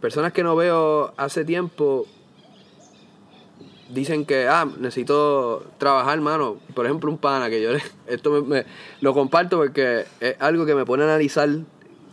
Personas 0.00 0.32
que 0.32 0.42
no 0.42 0.54
veo 0.56 1.14
hace 1.16 1.44
tiempo 1.44 2.06
dicen 3.88 4.24
que, 4.24 4.48
ah, 4.48 4.66
necesito 4.78 5.64
trabajar, 5.78 6.20
mano. 6.20 6.58
Por 6.74 6.86
ejemplo, 6.86 7.10
un 7.10 7.18
pana 7.18 7.48
que 7.50 7.62
yo 7.62 7.70
esto 8.06 8.42
me, 8.42 8.64
lo 9.00 9.14
comparto 9.14 9.56
porque 9.58 10.04
es 10.20 10.36
algo 10.40 10.66
que 10.66 10.74
me 10.74 10.84
pone 10.84 11.04
a 11.04 11.06
analizar 11.06 11.48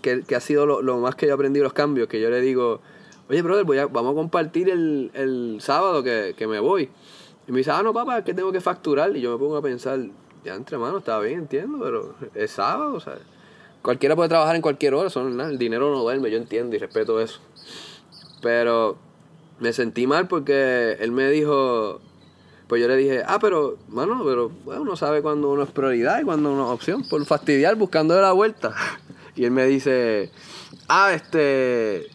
que, 0.01 0.35
ha 0.35 0.39
sido 0.39 0.65
lo, 0.65 0.97
más 0.99 1.15
que 1.15 1.25
yo 1.25 1.31
he 1.31 1.35
aprendido 1.35 1.63
los 1.63 1.73
cambios, 1.73 2.07
que 2.07 2.19
yo 2.19 2.29
le 2.29 2.41
digo, 2.41 2.81
oye, 3.29 3.41
brother, 3.41 3.63
voy 3.63 3.77
a, 3.77 3.87
vamos 3.87 4.11
a 4.11 4.15
compartir 4.15 4.69
el, 4.69 5.57
sábado 5.61 6.03
que, 6.03 6.35
me 6.47 6.59
voy. 6.59 6.89
Y 7.47 7.51
me 7.51 7.59
dice, 7.59 7.71
ah, 7.71 7.81
no, 7.83 7.93
papá, 7.93 8.19
es 8.19 8.25
que 8.25 8.33
tengo 8.33 8.51
que 8.51 8.61
facturar. 8.61 9.15
Y 9.15 9.21
yo 9.21 9.31
me 9.31 9.37
pongo 9.37 9.57
a 9.57 9.61
pensar, 9.61 9.99
ya 10.43 10.55
entre 10.55 10.77
manos, 10.77 10.99
está 10.99 11.19
bien, 11.19 11.39
entiendo, 11.39 11.79
pero 11.81 12.15
es 12.35 12.51
sábado, 12.51 12.93
o 12.95 12.99
sea, 12.99 13.17
cualquiera 13.81 14.15
puede 14.15 14.29
trabajar 14.29 14.55
en 14.55 14.61
cualquier 14.61 14.93
hora, 14.93 15.09
son, 15.09 15.39
el 15.39 15.57
dinero 15.57 15.91
no 15.91 16.01
duerme, 16.01 16.29
yo 16.29 16.37
entiendo 16.37 16.75
y 16.75 16.79
respeto 16.79 17.19
eso. 17.19 17.39
Pero 18.41 18.97
me 19.63 19.71
sentí 19.71 20.07
mal 20.07 20.27
porque 20.27 20.97
él 20.99 21.13
me 21.13 21.29
dijo, 21.29 22.01
pues 22.67 22.81
yo 22.81 22.87
le 22.89 22.97
dije, 22.97 23.23
ah, 23.25 23.39
pero, 23.39 23.77
mano, 23.87 24.21
pero 24.25 24.49
bueno, 24.65 24.81
uno 24.81 24.97
sabe 24.97 25.21
cuando 25.21 25.49
uno 25.49 25.63
es 25.63 25.71
prioridad 25.71 26.19
y 26.19 26.25
cuando 26.25 26.51
uno 26.51 26.65
es 26.65 26.71
opción, 26.71 27.03
por 27.07 27.25
fastidiar, 27.25 27.75
buscando 27.75 28.19
la 28.21 28.33
vuelta. 28.33 28.75
Y 29.35 29.45
él 29.45 29.51
me 29.51 29.65
dice, 29.65 30.29
ah, 30.87 31.11
este, 31.11 32.05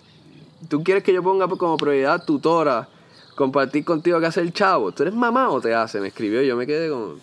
¿tú 0.68 0.84
quieres 0.84 1.02
que 1.02 1.12
yo 1.12 1.20
ponga 1.20 1.48
como 1.48 1.76
prioridad 1.76 2.24
tutora 2.24 2.88
compartir 3.34 3.84
contigo 3.84 4.20
que 4.20 4.26
hace 4.26 4.40
el 4.40 4.52
chavo? 4.52 4.92
¿Tú 4.92 5.02
eres 5.02 5.14
mamá 5.16 5.50
o 5.50 5.60
te 5.60 5.74
hace? 5.74 5.98
Me 5.98 6.08
escribió 6.08 6.40
y 6.44 6.46
yo 6.46 6.54
me 6.54 6.64
quedé 6.64 6.88
como, 6.88 7.16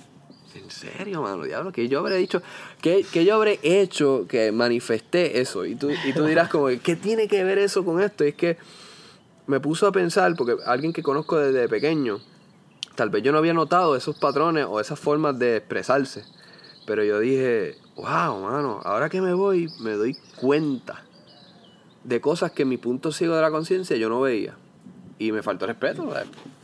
¿en 0.54 0.70
serio, 0.70 1.22
mano? 1.22 1.44
Diablo, 1.44 1.72
que 1.72 1.88
yo 1.88 2.00
habré 2.00 2.18
dicho, 2.18 2.42
que, 2.82 3.06
yo 3.24 3.36
habré 3.36 3.58
hecho 3.64 4.26
que 4.28 4.52
manifesté 4.52 5.40
eso? 5.40 5.66
Y 5.66 5.76
tú, 5.76 5.90
y 6.06 6.12
tú 6.12 6.26
dirás 6.26 6.50
como, 6.50 6.68
¿qué 6.84 6.98
tiene 6.98 7.30
que 7.30 7.46
ver 7.46 7.58
eso 7.58 7.86
con 7.86 8.02
esto? 8.02 8.26
Y 8.26 8.30
es 8.30 8.36
que 8.36 8.58
me 9.48 9.60
puso 9.60 9.88
a 9.88 9.92
pensar, 9.92 10.36
porque 10.36 10.56
alguien 10.66 10.94
que 10.94 11.04
conozco 11.04 11.38
desde 11.38 11.68
pequeño, 11.70 12.20
tal 12.96 13.10
vez 13.10 13.24
yo 13.24 13.32
no 13.32 13.38
había 13.38 13.54
notado 13.54 13.96
esos 13.96 14.18
patrones 14.18 14.66
o 14.70 14.80
esas 14.80 15.00
formas 15.00 15.38
de 15.38 15.58
expresarse. 15.58 16.24
Pero 16.86 17.04
yo 17.04 17.20
dije, 17.20 17.78
wow, 17.96 18.42
mano, 18.42 18.80
ahora 18.84 19.10
que 19.10 19.22
me 19.22 19.34
voy, 19.34 19.70
me 19.80 19.94
doy 19.94 20.16
cuenta 20.36 21.04
de 22.04 22.22
cosas 22.22 22.52
que 22.52 22.64
en 22.64 22.70
mi 22.70 22.78
punto 22.78 23.12
ciego 23.12 23.36
de 23.36 23.42
la 23.42 23.52
conciencia 23.52 23.98
yo 23.98 24.10
no 24.10 24.22
veía. 24.22 24.56
Y 25.18 25.32
me 25.32 25.42
faltó 25.42 25.66
respeto. 25.66 26.08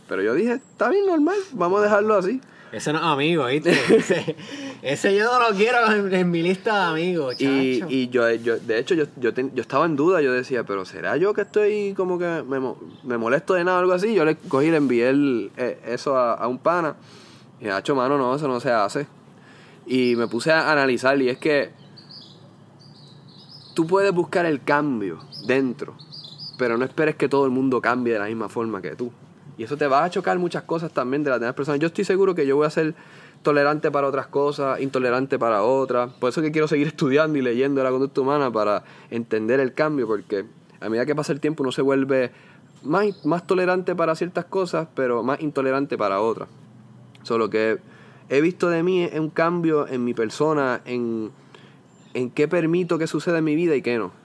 Pero 0.08 0.22
yo 0.22 0.34
dije, 0.34 0.54
está 0.54 0.89
bien 0.89 1.06
normal, 1.06 1.38
vamos 1.54 1.80
a 1.80 1.84
dejarlo 1.84 2.15
así. 2.15 2.41
Ese 2.72 2.94
no 2.94 3.00
es 3.00 3.06
amigo, 3.06 3.46
¿viste? 3.48 3.72
ese, 4.82 5.14
yo 5.16 5.26
no 5.26 5.50
lo 5.50 5.56
quiero 5.56 5.78
en, 5.92 6.32
mi 6.32 6.42
lista 6.42 6.74
de 6.74 6.86
amigos, 6.92 7.36
Y, 7.40 7.84
y 7.90 8.10
yo, 8.10 8.32
yo, 8.32 8.60
de 8.60 8.80
hecho, 8.80 8.96
yo, 8.96 9.06
yo, 9.18 9.32
yo, 9.32 9.62
estaba 9.62 9.86
en 9.86 9.98
duda. 9.98 10.22
Yo 10.22 10.32
decía, 10.32 10.64
pero 10.64 10.86
¿será 10.86 11.18
yo 11.18 11.34
que 11.34 11.42
estoy 11.42 11.94
como 11.96 12.18
que 12.18 12.44
me, 12.48 12.60
me 13.04 13.18
molesto 13.18 13.56
de 13.56 13.66
nada 13.66 13.78
o 13.78 13.80
algo 13.82 13.94
así? 13.94 14.14
Yo 14.14 14.24
le 14.24 14.36
cogí 14.36 14.68
y 14.68 14.72
le 14.72 14.78
envié 14.78 15.10
el, 15.10 15.52
eh, 15.58 15.82
eso 15.86 16.16
a, 16.16 16.36
a, 16.36 16.48
un 16.48 16.60
pana. 16.60 16.96
Y, 17.60 17.68
hecho, 17.68 17.94
mano, 17.94 18.18
no, 18.18 18.36
eso 18.36 18.48
no 18.48 18.62
se 18.62 18.72
hace. 18.72 19.06
Y 19.86 20.16
me 20.16 20.28
puse 20.28 20.52
a 20.52 20.72
analizar 20.72 21.22
y 21.22 21.28
es 21.28 21.38
que 21.38 21.72
tú 23.74 23.86
puedes 23.86 24.14
buscar 24.14 24.46
el 24.46 24.64
cambio 24.64 25.20
dentro, 25.46 25.96
pero 26.58 26.78
no 26.78 26.86
esperes 26.86 27.16
que 27.16 27.28
todo 27.28 27.44
el 27.44 27.52
mundo 27.52 27.82
cambie 27.82 28.14
de 28.14 28.20
la 28.20 28.26
misma 28.26 28.48
forma 28.48 28.82
que 28.82 28.96
tú. 28.96 29.12
Y 29.62 29.65
eso 29.65 29.78
te 29.78 29.86
va 29.86 30.04
a 30.04 30.10
chocar 30.10 30.39
muchas 30.39 30.63
cosas 30.63 30.91
también 30.91 31.24
de 31.24 31.30
las 31.30 31.39
demás 31.39 31.54
personas. 31.54 31.80
Yo 31.80 31.86
estoy 31.86 32.04
seguro 32.04 32.34
que 32.34 32.47
yo 32.47 32.56
voy 32.56 32.65
a 32.65 32.71
ser 32.71 32.95
tolerante 33.43 33.91
para 33.91 34.08
otras 34.08 34.26
cosas, 34.26 34.82
intolerante 34.82 35.38
para 35.38 35.62
otras. 35.62 36.12
Por 36.13 36.30
eso 36.30 36.41
que 36.41 36.52
quiero 36.52 36.67
seguir 36.67 36.88
estudiando 36.95 37.38
y 37.38 37.43
leyendo 37.43 37.84
la 37.84 37.91
conducta 37.91 38.21
humana 38.21 38.52
para 38.52 38.84
entender 39.12 39.60
el 39.60 39.76
cambio, 39.76 40.08
porque 40.08 40.45
a 40.80 40.89
medida 40.89 41.06
que 41.06 41.13
pasa 41.13 41.32
el 41.32 41.39
tiempo 41.39 41.62
uno 41.62 41.71
se 41.71 41.84
vuelve 41.84 42.32
más, 42.82 43.24
más 43.24 43.45
tolerante 43.45 43.93
para 43.93 44.15
ciertas 44.15 44.45
cosas, 44.45 44.88
pero 44.95 45.21
más 45.21 45.39
intolerante 45.41 45.95
para 45.95 46.21
otras. 46.21 46.50
Solo 47.21 47.52
que 47.52 47.78
he 48.30 48.41
visto 48.41 48.67
de 48.67 48.82
mí 48.82 49.08
un 49.13 49.30
cambio 49.30 49.88
en 49.88 50.04
mi 50.04 50.15
persona, 50.15 50.82
en, 50.86 51.30
en 52.15 52.32
qué 52.32 52.47
permito 52.47 52.97
que 52.97 53.06
suceda 53.06 53.38
en 53.38 53.43
mi 53.43 53.56
vida 53.56 53.76
y 53.76 53.84
qué 53.84 54.00
no. 54.00 54.21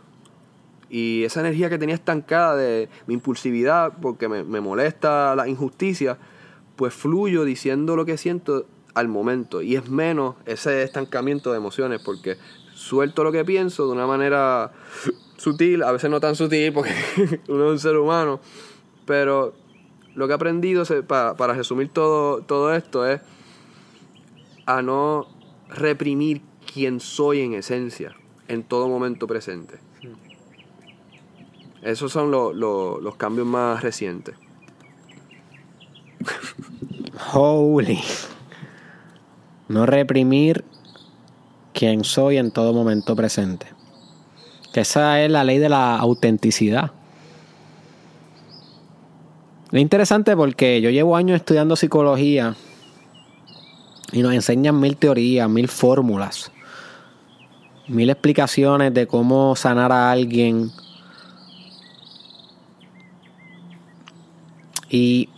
Y 0.88 1.25
esa 1.25 1.40
energía 1.40 1.68
que 1.68 1.79
tenía 1.79 1.94
estancada 1.94 2.57
de 2.57 2.88
mi 3.07 3.14
impulsividad, 3.14 3.94
porque 4.01 4.29
me, 4.29 4.44
me 4.44 4.61
molesta 4.61 5.35
la 5.35 5.49
injusticia, 5.49 6.18
pues 6.77 6.94
fluyo 6.94 7.44
diciendo 7.44 7.96
lo 7.96 8.05
que 8.05 8.16
siento 8.16 8.66
al 8.94 9.09
momento. 9.09 9.62
Y 9.62 9.77
es 9.77 9.88
menos 9.90 10.37
ese 10.46 10.83
estancamiento 10.83 11.51
de 11.51 11.59
emociones, 11.59 12.01
porque 12.05 12.37
suelto 12.72 13.25
lo 13.25 13.33
que 13.33 13.44
pienso 13.44 13.87
de 13.87 13.92
una 13.92 14.07
manera 14.07 14.72
sutil, 15.37 15.83
a 15.83 15.92
veces 15.92 16.11
no 16.11 16.20
tan 16.20 16.35
sutil, 16.35 16.72
porque 16.72 16.94
uno 17.49 17.66
es 17.66 17.72
un 17.72 17.79
ser 17.79 17.96
humano, 17.96 18.40
pero 19.05 19.55
lo 20.14 20.27
que 20.27 20.33
he 20.33 20.35
aprendido 20.35 20.85
para, 21.07 21.55
resumir 21.55 21.90
todo, 21.90 22.42
todo 22.42 22.75
esto 22.75 23.07
es 23.07 23.20
a 24.64 24.83
no 24.83 25.29
reprimir 25.68 26.40
quien 26.72 27.01
soy 27.01 27.40
en 27.40 27.55
esencia 27.55 28.16
en 28.49 28.62
todo 28.62 28.88
momento 28.88 29.27
presente. 29.27 29.79
Esos 31.83 32.12
son 32.12 32.31
los 32.31 33.17
cambios 33.17 33.47
más 33.47 33.83
recientes. 33.83 34.35
Holy. 37.33 38.01
No 39.69 39.87
reprimir 39.87 40.65
quien 41.73 42.05
soy 42.05 42.39
en 42.39 42.51
todo 42.51 42.73
momento 42.73 43.15
presente. 43.17 43.67
Que 44.73 44.81
esa 44.81 45.21
es 45.23 45.31
la 45.31 45.45
ley 45.45 45.59
de 45.59 45.69
la 45.69 45.97
autenticidad. 45.99 46.93
Es 49.73 49.81
interesante 49.81 50.37
porque 50.37 50.81
yo 50.81 50.91
llevo 50.91 51.17
años 51.17 51.37
estudiando 51.37 51.77
psicología 51.77 52.55
y 54.12 54.23
nos 54.23 54.33
enseñan 54.33 54.79
mil 54.81 54.97
teorías, 54.97 55.49
mil 55.51 55.69
fórmulas, 55.69 56.53
mil 57.89 58.09
explicaciones 58.09 58.95
de 58.95 59.07
cómo 59.07 59.57
sanar 59.57 59.91
a 59.93 60.12
alguien. 60.12 60.71
Y 64.88 65.29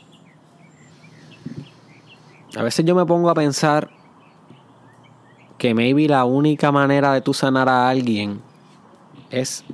a 2.57 2.63
veces 2.63 2.85
yo 2.85 2.95
me 2.95 3.07
pongo 3.07 3.31
a 3.31 3.35
pensar 3.35 3.91
que 5.59 5.75
maybe 5.75 6.09
la 6.09 6.25
única 6.25 6.71
manera 6.71 7.13
de 7.13 7.21
tú 7.21 7.35
sanar 7.35 7.69
a 7.69 7.89
alguien 7.89 8.41
es 9.31 9.65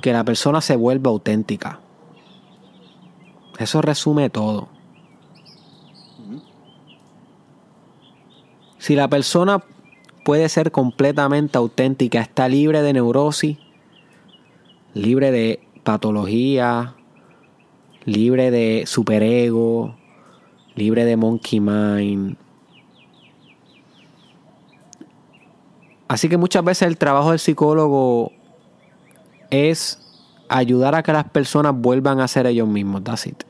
que 0.00 0.12
la 0.12 0.24
persona 0.24 0.60
se 0.60 0.76
vuelva 0.76 1.10
auténtica. 1.10 1.80
Eso 3.58 3.82
resume 3.82 4.30
todo. 4.30 4.68
Si 8.78 8.94
la 8.94 9.08
persona 9.08 9.64
puede 10.24 10.48
ser 10.48 10.70
completamente 10.70 11.56
auténtica, 11.56 12.20
está 12.20 12.48
libre 12.48 12.82
de 12.82 12.92
neurosis, 12.92 13.58
libre 14.92 15.30
de 15.30 15.66
patología, 15.84 16.94
libre 18.04 18.50
de 18.50 18.84
superego, 18.86 19.94
libre 20.74 21.04
de 21.04 21.16
monkey 21.16 21.60
mind. 21.60 22.36
Así 26.08 26.28
que 26.28 26.36
muchas 26.36 26.64
veces 26.64 26.88
el 26.88 26.98
trabajo 26.98 27.30
del 27.30 27.38
psicólogo 27.38 28.30
es 29.50 30.00
ayudar 30.48 30.94
a 30.94 31.02
que 31.02 31.12
las 31.12 31.24
personas 31.30 31.74
vuelvan 31.74 32.20
a 32.20 32.28
ser 32.28 32.46
ellos 32.46 32.68
mismos. 32.68 33.02
That's 33.02 33.26
it. 33.26 33.42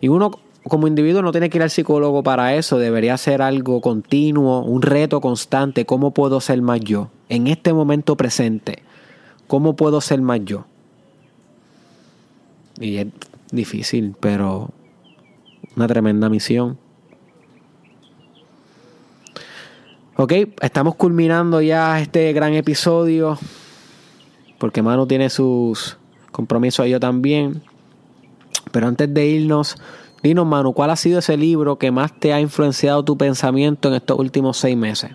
Y 0.00 0.08
uno 0.08 0.30
como 0.68 0.86
individuo 0.86 1.22
no 1.22 1.32
tiene 1.32 1.50
que 1.50 1.58
ir 1.58 1.62
al 1.62 1.70
psicólogo 1.70 2.22
para 2.22 2.54
eso, 2.54 2.78
debería 2.78 3.16
ser 3.16 3.42
algo 3.42 3.80
continuo, 3.80 4.62
un 4.62 4.82
reto 4.82 5.20
constante. 5.20 5.84
¿Cómo 5.84 6.12
puedo 6.12 6.40
ser 6.40 6.62
más 6.62 6.80
yo? 6.80 7.10
En 7.28 7.46
este 7.46 7.72
momento 7.72 8.16
presente, 8.16 8.82
¿cómo 9.46 9.74
puedo 9.74 10.00
ser 10.00 10.20
más 10.20 10.40
yo? 10.44 10.66
Y 12.80 12.96
es 12.96 13.06
difícil, 13.52 14.16
pero 14.18 14.70
una 15.76 15.86
tremenda 15.86 16.28
misión. 16.28 16.78
Ok, 20.16 20.32
estamos 20.60 20.96
culminando 20.96 21.60
ya 21.60 22.00
este 22.00 22.32
gran 22.32 22.54
episodio 22.54 23.38
porque 24.58 24.82
Manu 24.82 25.06
tiene 25.06 25.30
sus 25.30 25.96
compromisos 26.30 26.86
yo 26.86 27.00
también. 27.00 27.62
Pero 28.70 28.86
antes 28.86 29.12
de 29.12 29.26
irnos, 29.26 29.76
dinos 30.22 30.46
Manu, 30.46 30.74
¿cuál 30.74 30.90
ha 30.90 30.96
sido 30.96 31.18
ese 31.18 31.36
libro 31.36 31.76
que 31.76 31.90
más 31.90 32.18
te 32.20 32.32
ha 32.32 32.40
influenciado 32.40 33.02
tu 33.02 33.16
pensamiento 33.16 33.88
en 33.88 33.94
estos 33.94 34.18
últimos 34.18 34.58
seis 34.58 34.76
meses? 34.76 35.10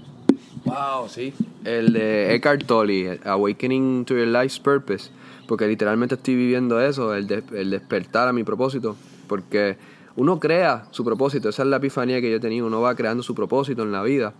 Wow, 0.65 1.07
sí. 1.07 1.33
El 1.63 1.93
de 1.93 2.33
Eckhart 2.33 2.65
Tolle, 2.65 3.19
Awakening 3.23 4.03
to 4.05 4.15
Your 4.15 4.27
Life's 4.27 4.59
Purpose. 4.59 5.11
Porque 5.47 5.67
literalmente 5.67 6.15
estoy 6.15 6.35
viviendo 6.35 6.81
eso, 6.81 7.13
el, 7.13 7.43
el 7.53 7.69
despertar 7.69 8.27
a 8.27 8.33
mi 8.33 8.43
propósito. 8.43 8.95
Porque 9.27 9.77
uno 10.15 10.39
crea 10.39 10.87
su 10.91 11.03
propósito, 11.03 11.49
esa 11.49 11.63
es 11.63 11.69
la 11.69 11.77
epifanía 11.77 12.21
que 12.21 12.29
yo 12.29 12.37
he 12.37 12.39
tenido, 12.39 12.67
uno 12.67 12.81
va 12.81 12.95
creando 12.95 13.23
su 13.23 13.35
propósito 13.35 13.83
en 13.83 13.91
la 13.91 14.01
vida. 14.03 14.33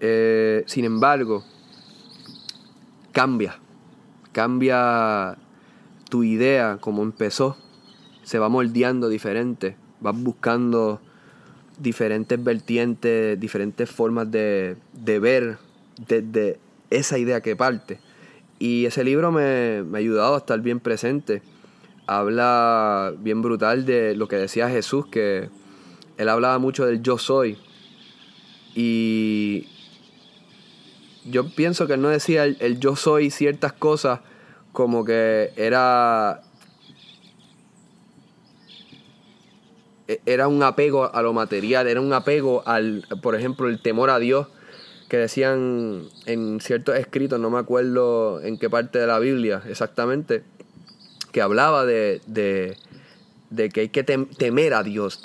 Eh, 0.00 0.64
sin 0.66 0.84
embargo, 0.84 1.44
cambia 3.12 3.58
cambia 4.36 5.38
tu 6.10 6.22
idea 6.22 6.76
como 6.78 7.02
empezó, 7.02 7.56
se 8.22 8.38
va 8.38 8.50
moldeando 8.50 9.08
diferente, 9.08 9.78
vas 10.02 10.14
buscando 10.14 11.00
diferentes 11.78 12.44
vertientes, 12.44 13.40
diferentes 13.40 13.90
formas 13.90 14.30
de, 14.30 14.76
ver 14.92 15.56
desde 16.06 16.60
esa 16.90 17.16
idea 17.16 17.40
que 17.40 17.56
parte. 17.56 17.98
Y 18.58 18.86
ese 18.86 19.04
libro 19.04 19.32
me, 19.32 19.82
me, 19.82 19.98
ha 19.98 20.00
ayudado 20.00 20.34
a 20.34 20.38
estar 20.38 20.60
bien 20.60 20.80
presente. 20.80 21.42
Habla 22.06 23.12
bien 23.18 23.42
brutal 23.42 23.84
de 23.84 24.14
lo 24.16 24.28
que 24.28 24.36
decía 24.36 24.68
Jesús, 24.68 25.06
que 25.06 25.50
él 26.16 26.28
hablaba 26.28 26.58
mucho 26.58 26.86
del 26.86 27.02
yo 27.02 27.18
soy. 27.18 27.58
Y 28.74 29.66
yo 31.24 31.48
pienso 31.54 31.86
que 31.86 31.94
él 31.94 32.02
no 32.02 32.08
decía 32.08 32.44
el, 32.44 32.78
yo 32.78 32.96
soy 32.96 33.30
ciertas 33.30 33.72
cosas 33.72 34.20
como 34.72 35.04
que 35.04 35.52
era 35.56 36.42
e, 40.06 40.20
era 40.26 40.48
un 40.48 40.62
apego 40.62 41.12
a 41.12 41.22
lo 41.22 41.32
material, 41.32 41.88
era 41.88 42.00
un 42.00 42.12
apego 42.12 42.62
al, 42.66 43.06
por 43.22 43.34
ejemplo, 43.34 43.68
el 43.68 43.80
temor 43.80 44.10
a 44.10 44.18
Dios, 44.18 44.48
que 45.08 45.18
decían 45.18 46.04
en 46.26 46.60
ciertos 46.60 46.96
escritos, 46.96 47.38
no 47.38 47.50
me 47.50 47.58
acuerdo 47.58 48.40
en 48.42 48.58
qué 48.58 48.68
parte 48.68 48.98
de 48.98 49.06
la 49.06 49.18
Biblia 49.18 49.62
exactamente, 49.68 50.42
que 51.32 51.42
hablaba 51.42 51.84
de, 51.84 52.20
de, 52.26 53.68
que 53.68 53.80
hay 53.80 53.88
que 53.88 54.02
temer 54.02 54.74
a 54.74 54.82
Dios. 54.82 55.20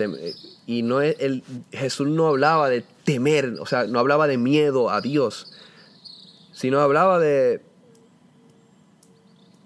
y 0.67 0.83
no 0.83 1.01
es 1.01 1.15
el, 1.19 1.43
Jesús 1.71 2.07
no 2.07 2.27
hablaba 2.27 2.69
de 2.69 2.83
temer, 3.03 3.55
o 3.59 3.65
sea, 3.65 3.85
no 3.85 3.99
hablaba 3.99 4.27
de 4.27 4.37
miedo 4.37 4.89
a 4.89 5.01
Dios, 5.01 5.51
sino 6.51 6.79
hablaba 6.79 7.17
de, 7.19 7.61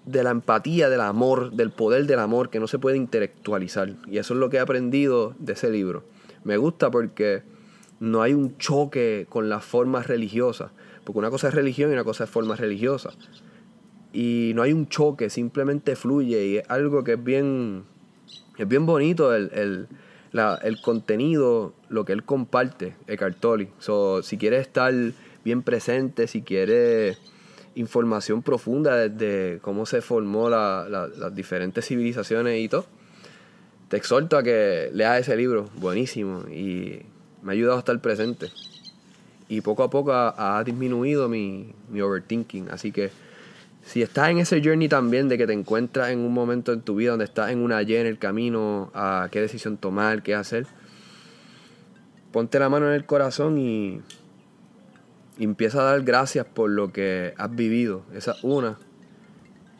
de 0.06 0.22
la 0.22 0.30
empatía, 0.30 0.88
del 0.88 1.02
amor, 1.02 1.52
del 1.52 1.70
poder 1.70 2.06
del 2.06 2.20
amor 2.20 2.48
que 2.48 2.60
no 2.60 2.68
se 2.68 2.78
puede 2.78 2.96
intelectualizar. 2.96 3.94
Y 4.06 4.18
eso 4.18 4.34
es 4.34 4.40
lo 4.40 4.48
que 4.48 4.56
he 4.56 4.60
aprendido 4.60 5.34
de 5.38 5.52
ese 5.52 5.70
libro. 5.70 6.04
Me 6.44 6.56
gusta 6.56 6.90
porque 6.90 7.42
no 8.00 8.22
hay 8.22 8.34
un 8.34 8.58
choque 8.58 9.26
con 9.28 9.48
las 9.48 9.64
formas 9.64 10.06
religiosas. 10.06 10.70
Porque 11.04 11.18
una 11.18 11.30
cosa 11.30 11.48
es 11.48 11.54
religión 11.54 11.90
y 11.90 11.94
una 11.94 12.04
cosa 12.04 12.24
es 12.24 12.30
forma 12.30 12.56
religiosa. 12.56 13.10
Y 14.12 14.52
no 14.54 14.62
hay 14.62 14.72
un 14.72 14.88
choque, 14.88 15.30
simplemente 15.30 15.94
fluye. 15.96 16.46
Y 16.46 16.56
es 16.58 16.70
algo 16.70 17.04
que 17.04 17.12
es 17.12 17.22
bien, 17.22 17.84
es 18.58 18.66
bien 18.66 18.86
bonito 18.86 19.34
el, 19.34 19.50
el, 19.52 19.88
el 20.62 20.80
contenido, 20.82 21.74
lo 21.88 22.04
que 22.04 22.12
él 22.12 22.24
comparte, 22.24 22.96
Eckhart 23.06 23.38
Tolle. 23.38 23.68
So, 23.78 24.22
si 24.22 24.36
quieres 24.36 24.62
estar 24.62 24.92
bien 25.44 25.62
presente, 25.62 26.26
si 26.26 26.42
quiere 26.42 27.16
información 27.76 28.42
profunda 28.42 29.08
de 29.08 29.58
cómo 29.62 29.86
se 29.86 30.00
formó 30.00 30.48
la, 30.48 30.88
las 30.88 31.34
diferentes 31.34 31.86
civilizaciones 31.86 32.58
y 32.58 32.68
todo, 32.68 32.86
te 33.88 33.96
exhorto 33.96 34.36
a 34.36 34.42
que 34.42 34.90
leas 34.92 35.20
ese 35.20 35.36
libro, 35.36 35.68
buenísimo, 35.76 36.48
y 36.48 37.02
me 37.46 37.52
ha 37.52 37.54
ayudado 37.54 37.76
a 37.76 37.78
estar 37.78 37.98
presente. 38.00 38.50
Y 39.48 39.60
poco 39.60 39.84
a 39.84 39.90
poco 39.90 40.12
ha, 40.12 40.62
disminuido 40.64 41.28
mi, 41.28 41.72
mi 41.88 42.00
overthinking, 42.00 42.68
así 42.70 42.90
que 42.90 43.12
si 43.84 44.02
estás 44.02 44.30
en 44.30 44.38
ese 44.38 44.60
journey 44.60 44.88
también 44.88 45.28
de 45.28 45.38
que 45.38 45.46
te 45.46 45.52
encuentras 45.52 46.10
en 46.10 46.18
un 46.18 46.34
momento 46.34 46.72
en 46.72 46.80
tu 46.80 46.96
vida 46.96 47.10
donde 47.10 47.26
estás 47.26 47.52
en 47.52 47.60
una 47.60 47.80
Y 47.82 47.94
en 47.94 48.06
el 48.06 48.18
camino 48.18 48.90
a 48.94 49.28
qué 49.30 49.40
decisión 49.40 49.76
tomar, 49.76 50.24
qué 50.24 50.34
hacer, 50.34 50.66
ponte 52.32 52.58
la 52.58 52.68
mano 52.68 52.88
en 52.88 52.94
el 52.94 53.06
corazón 53.06 53.58
y 53.58 54.00
empieza 55.38 55.82
a 55.82 55.84
dar 55.84 56.02
gracias 56.02 56.46
por 56.46 56.68
lo 56.68 56.92
que 56.92 57.32
has 57.38 57.54
vivido, 57.54 58.02
esa 58.12 58.34
una, 58.42 58.76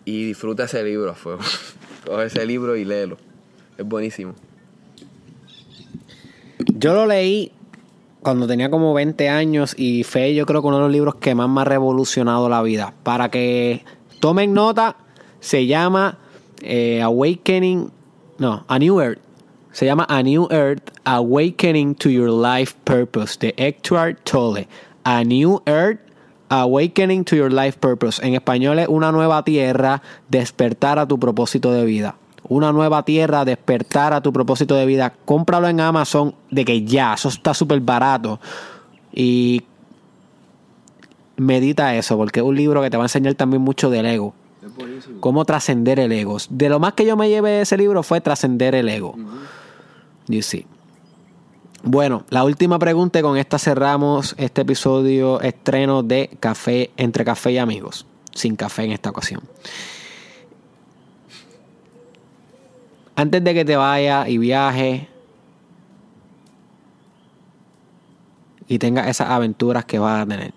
y 0.04 0.24
disfruta 0.24 0.64
ese 0.64 0.84
libro 0.84 1.10
a 1.10 1.14
fuego. 1.14 1.40
Coge 2.06 2.26
ese 2.26 2.46
libro 2.46 2.76
y 2.76 2.84
léelo. 2.84 3.16
Es 3.76 3.84
buenísimo. 3.84 4.36
Yo 6.78 6.94
lo 6.94 7.06
leí 7.06 7.52
cuando 8.26 8.48
tenía 8.48 8.72
como 8.72 8.92
20 8.92 9.28
años 9.28 9.72
y 9.78 10.02
fue 10.02 10.34
yo 10.34 10.46
creo 10.46 10.60
que 10.60 10.66
uno 10.66 10.78
de 10.78 10.82
los 10.82 10.90
libros 10.90 11.14
que 11.14 11.36
más 11.36 11.48
me 11.48 11.60
ha 11.60 11.64
revolucionado 11.64 12.48
la 12.48 12.60
vida. 12.60 12.92
Para 13.04 13.30
que 13.30 13.84
tomen 14.18 14.52
nota, 14.52 14.96
se 15.38 15.68
llama 15.68 16.18
eh, 16.60 17.02
Awakening, 17.02 17.88
no, 18.38 18.64
A 18.66 18.80
New 18.80 19.00
Earth. 19.00 19.20
Se 19.70 19.86
llama 19.86 20.06
A 20.08 20.24
New 20.24 20.48
Earth, 20.50 20.90
Awakening 21.04 21.94
to 21.94 22.08
Your 22.08 22.28
Life 22.28 22.74
Purpose, 22.82 23.38
de 23.38 23.54
Hector 23.56 24.16
Tolle. 24.24 24.66
A 25.04 25.22
New 25.22 25.62
Earth, 25.64 26.00
Awakening 26.48 27.24
to 27.26 27.36
Your 27.36 27.52
Life 27.52 27.78
Purpose. 27.78 28.20
En 28.26 28.34
español 28.34 28.80
es 28.80 28.88
Una 28.88 29.12
nueva 29.12 29.44
tierra, 29.44 30.02
despertar 30.28 30.98
a 30.98 31.06
tu 31.06 31.20
propósito 31.20 31.70
de 31.70 31.84
vida. 31.84 32.16
Una 32.48 32.72
nueva 32.72 33.04
tierra, 33.04 33.44
despertar 33.44 34.12
a 34.12 34.20
tu 34.20 34.32
propósito 34.32 34.74
de 34.74 34.86
vida. 34.86 35.12
Cómpralo 35.24 35.68
en 35.68 35.80
Amazon 35.80 36.34
de 36.50 36.64
que 36.64 36.84
ya, 36.84 37.14
eso 37.14 37.28
está 37.28 37.54
súper 37.54 37.80
barato. 37.80 38.40
Y 39.12 39.62
medita 41.36 41.94
eso, 41.94 42.16
porque 42.16 42.40
es 42.40 42.46
un 42.46 42.56
libro 42.56 42.82
que 42.82 42.90
te 42.90 42.96
va 42.96 43.04
a 43.04 43.06
enseñar 43.06 43.34
también 43.34 43.62
mucho 43.62 43.90
del 43.90 44.06
ego. 44.06 44.34
Cómo 45.20 45.44
trascender 45.44 45.98
el 46.00 46.12
ego. 46.12 46.38
De 46.50 46.68
lo 46.68 46.80
más 46.80 46.94
que 46.94 47.06
yo 47.06 47.16
me 47.16 47.28
llevé 47.28 47.50
de 47.50 47.60
ese 47.62 47.76
libro 47.76 48.02
fue 48.02 48.20
trascender 48.20 48.74
el 48.74 48.88
ego. 48.88 49.14
You 50.28 50.42
see. 50.42 50.66
Bueno, 51.82 52.24
la 52.30 52.42
última 52.42 52.78
pregunta 52.78 53.20
y 53.20 53.22
con 53.22 53.36
esta 53.36 53.58
cerramos 53.58 54.34
este 54.38 54.62
episodio 54.62 55.40
estreno 55.40 56.02
de 56.02 56.36
Café 56.40 56.90
entre 56.96 57.24
Café 57.24 57.52
y 57.52 57.58
Amigos. 57.58 58.06
Sin 58.34 58.56
café 58.56 58.84
en 58.84 58.92
esta 58.92 59.10
ocasión. 59.10 59.40
Antes 63.16 63.42
de 63.42 63.54
que 63.54 63.64
te 63.64 63.76
vaya 63.76 64.28
y 64.28 64.36
viaje 64.36 65.08
y 68.68 68.78
tengas 68.78 69.08
esas 69.08 69.30
aventuras 69.30 69.84
que 69.84 69.98
vas 69.98 70.22
a 70.22 70.26
tener. 70.26 70.52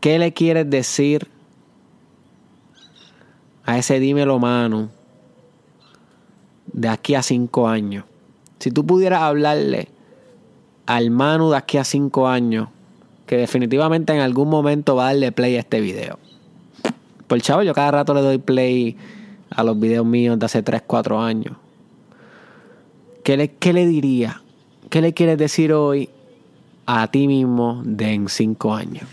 ¿Qué 0.00 0.18
le 0.18 0.32
quieres 0.32 0.68
decir 0.68 1.28
a 3.64 3.78
ese 3.78 3.98
dímelo 4.00 4.38
mano 4.38 4.90
de 6.66 6.88
aquí 6.88 7.14
a 7.14 7.22
cinco 7.22 7.68
años? 7.68 8.04
Si 8.58 8.70
tú 8.70 8.86
pudieras 8.86 9.22
hablarle 9.22 9.88
al 10.86 11.10
Manu 11.10 11.50
de 11.50 11.56
aquí 11.56 11.78
a 11.78 11.84
cinco 11.84 12.28
años, 12.28 12.68
que 13.26 13.36
definitivamente 13.36 14.12
en 14.12 14.20
algún 14.20 14.50
momento 14.50 14.96
va 14.96 15.04
a 15.04 15.12
darle 15.12 15.32
play 15.32 15.56
a 15.56 15.60
este 15.60 15.80
video. 15.80 16.18
Por 17.34 17.42
chavo, 17.42 17.64
yo 17.64 17.74
cada 17.74 17.90
rato 17.90 18.14
le 18.14 18.20
doy 18.20 18.38
play 18.38 18.96
a 19.50 19.64
los 19.64 19.76
videos 19.80 20.06
míos 20.06 20.38
de 20.38 20.46
hace 20.46 20.62
3, 20.62 20.82
4 20.86 21.20
años. 21.20 21.56
¿Qué 23.24 23.36
le, 23.36 23.50
qué 23.56 23.72
le 23.72 23.88
diría? 23.88 24.40
¿Qué 24.88 25.00
le 25.00 25.14
quieres 25.14 25.36
decir 25.36 25.72
hoy 25.72 26.10
a 26.86 27.08
ti 27.08 27.26
mismo 27.26 27.82
de 27.84 28.12
en 28.12 28.28
cinco 28.28 28.72
años? 28.72 29.08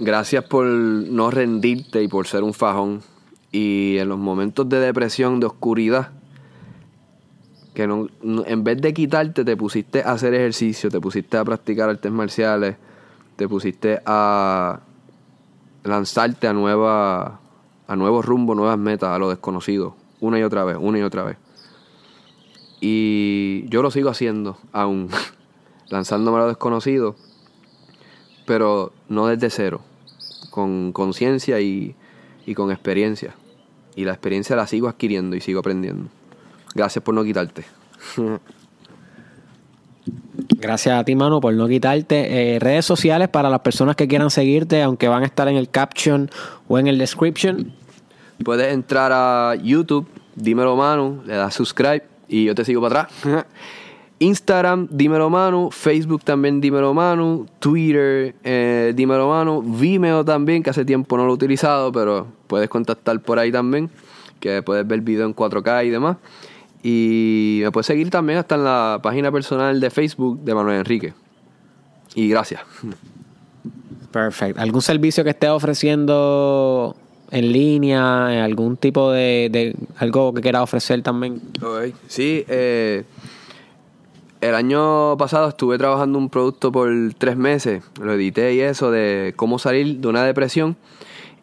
Gracias 0.00 0.44
por 0.44 0.64
no 0.64 1.30
rendirte 1.30 2.02
y 2.02 2.08
por 2.08 2.26
ser 2.26 2.42
un 2.42 2.54
fajón. 2.54 3.02
Y 3.52 3.98
en 3.98 4.08
los 4.08 4.18
momentos 4.18 4.66
de 4.70 4.80
depresión, 4.80 5.40
de 5.40 5.46
oscuridad, 5.46 6.08
que 7.74 7.86
no, 7.86 8.06
en 8.22 8.64
vez 8.64 8.80
de 8.80 8.94
quitarte, 8.94 9.44
te 9.44 9.58
pusiste 9.58 10.00
a 10.02 10.12
hacer 10.12 10.32
ejercicio, 10.32 10.88
te 10.88 11.02
pusiste 11.02 11.36
a 11.36 11.44
practicar 11.44 11.90
artes 11.90 12.10
marciales, 12.10 12.76
te 13.36 13.46
pusiste 13.46 14.00
a 14.06 14.80
lanzarte 15.86 16.48
a 16.48 16.52
nueva, 16.52 17.40
a 17.86 17.96
nuevos 17.96 18.24
rumbos, 18.24 18.56
nuevas 18.56 18.78
metas, 18.78 19.10
a 19.10 19.18
lo 19.18 19.28
desconocido, 19.28 19.96
una 20.20 20.38
y 20.38 20.42
otra 20.42 20.64
vez, 20.64 20.76
una 20.80 20.98
y 20.98 21.02
otra 21.02 21.22
vez. 21.22 21.36
Y 22.80 23.68
yo 23.68 23.82
lo 23.82 23.90
sigo 23.90 24.10
haciendo 24.10 24.58
aún, 24.72 25.08
lanzándome 25.88 26.38
a 26.38 26.40
lo 26.40 26.48
desconocido 26.48 27.16
pero 28.46 28.92
no 29.08 29.26
desde 29.26 29.50
cero, 29.50 29.82
con 30.50 30.92
conciencia 30.92 31.60
y, 31.60 31.94
con 32.54 32.70
experiencia. 32.70 33.34
Y 33.96 34.04
la 34.04 34.12
experiencia 34.12 34.56
la 34.56 34.66
sigo 34.66 34.88
adquiriendo 34.88 35.36
y 35.36 35.40
sigo 35.40 35.60
aprendiendo. 35.60 36.08
Gracias 36.74 37.02
por 37.04 37.14
no 37.14 37.24
quitarte. 37.24 37.64
Gracias 40.58 40.98
a 40.98 41.04
ti, 41.04 41.14
mano, 41.14 41.40
por 41.40 41.54
no 41.54 41.68
quitarte. 41.68 42.54
Eh, 42.54 42.58
redes 42.58 42.84
sociales 42.84 43.28
para 43.28 43.50
las 43.50 43.60
personas 43.60 43.96
que 43.96 44.08
quieran 44.08 44.30
seguirte, 44.30 44.82
aunque 44.82 45.08
van 45.08 45.22
a 45.22 45.26
estar 45.26 45.48
en 45.48 45.56
el 45.56 45.68
caption 45.68 46.30
o 46.68 46.78
en 46.78 46.86
el 46.86 46.98
description. 46.98 47.72
Puedes 48.44 48.72
entrar 48.72 49.12
a 49.12 49.54
YouTube, 49.54 50.06
dímelo, 50.34 50.76
mano, 50.76 51.22
le 51.26 51.34
das 51.34 51.54
subscribe 51.54 52.04
y 52.28 52.44
yo 52.44 52.54
te 52.54 52.64
sigo 52.64 52.80
para 52.82 53.02
atrás. 53.02 53.46
Instagram, 54.18 54.88
Dímelo 54.90 55.28
Manu, 55.28 55.70
Facebook 55.70 56.24
también 56.24 56.60
Dímelo 56.60 56.94
Manu, 56.94 57.46
Twitter, 57.58 58.34
eh, 58.44 58.92
Dímelo 58.96 59.28
Manu, 59.28 59.62
Vimeo 59.62 60.24
también, 60.24 60.62
que 60.62 60.70
hace 60.70 60.86
tiempo 60.86 61.18
no 61.18 61.26
lo 61.26 61.32
he 61.32 61.34
utilizado, 61.34 61.92
pero 61.92 62.26
puedes 62.46 62.68
contactar 62.70 63.20
por 63.20 63.38
ahí 63.38 63.52
también, 63.52 63.90
que 64.40 64.62
puedes 64.62 64.86
ver 64.86 65.02
video 65.02 65.26
en 65.26 65.34
4K 65.34 65.84
y 65.84 65.90
demás. 65.90 66.16
Y 66.82 67.60
me 67.62 67.72
puedes 67.72 67.86
seguir 67.86 68.10
también 68.10 68.38
hasta 68.38 68.54
en 68.54 68.64
la 68.64 69.00
página 69.02 69.32
personal 69.32 69.80
de 69.80 69.90
Facebook 69.90 70.40
de 70.40 70.54
Manuel 70.54 70.78
Enrique. 70.78 71.14
Y 72.14 72.28
gracias. 72.28 72.60
Perfecto. 74.12 74.60
¿Algún 74.60 74.82
servicio 74.82 75.24
que 75.24 75.30
esté 75.30 75.48
ofreciendo 75.48 76.96
en 77.30 77.52
línea? 77.52 78.44
¿Algún 78.44 78.76
tipo 78.76 79.10
de, 79.10 79.74
algo 79.98 80.32
que 80.32 80.40
quiera 80.40 80.62
ofrecer 80.62 81.02
también? 81.02 81.42
Sí, 82.08 82.44
eh 82.48 83.04
el 84.40 84.54
año 84.54 85.16
pasado 85.16 85.48
estuve 85.48 85.78
trabajando 85.78 86.18
un 86.18 86.28
producto 86.28 86.70
por 86.70 86.90
tres 87.16 87.36
meses, 87.36 87.82
lo 88.00 88.12
edité 88.12 88.54
y 88.54 88.60
eso, 88.60 88.90
de 88.90 89.32
cómo 89.36 89.58
salir 89.58 89.98
de 89.98 90.08
una 90.08 90.24
depresión, 90.24 90.76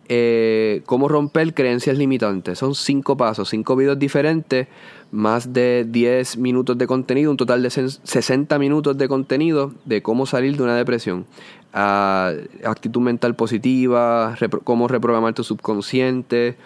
eh, 0.10 0.82
cómo 0.86 1.08
romper 1.08 1.54
creencias 1.54 1.98
limitantes. 1.98 2.60
Son 2.60 2.76
cinco 2.76 3.18
pasos, 3.18 3.50
cinco 3.50 3.76
videos 3.76 3.98
diferentes, 3.98 4.68
más 5.14 5.54
de 5.54 5.86
10 5.88 6.38
minutos 6.38 6.76
de 6.76 6.88
contenido, 6.88 7.30
un 7.30 7.38
total 7.38 7.62
de 7.62 7.70
60 7.70 8.58
minutos 8.58 8.98
de 8.98 9.08
contenido 9.08 9.72
de 9.86 10.02
cómo 10.02 10.26
salir 10.26 10.58
de 10.58 10.64
una 10.64 10.76
depresión. 10.76 11.28
Ah, 11.72 12.34
actitud 12.66 13.00
mental 13.00 13.36
positiva, 13.36 14.36
cómo 14.64 14.88
reprogramar 14.88 15.36
tu 15.36 15.44
subconsciente, 15.44 16.58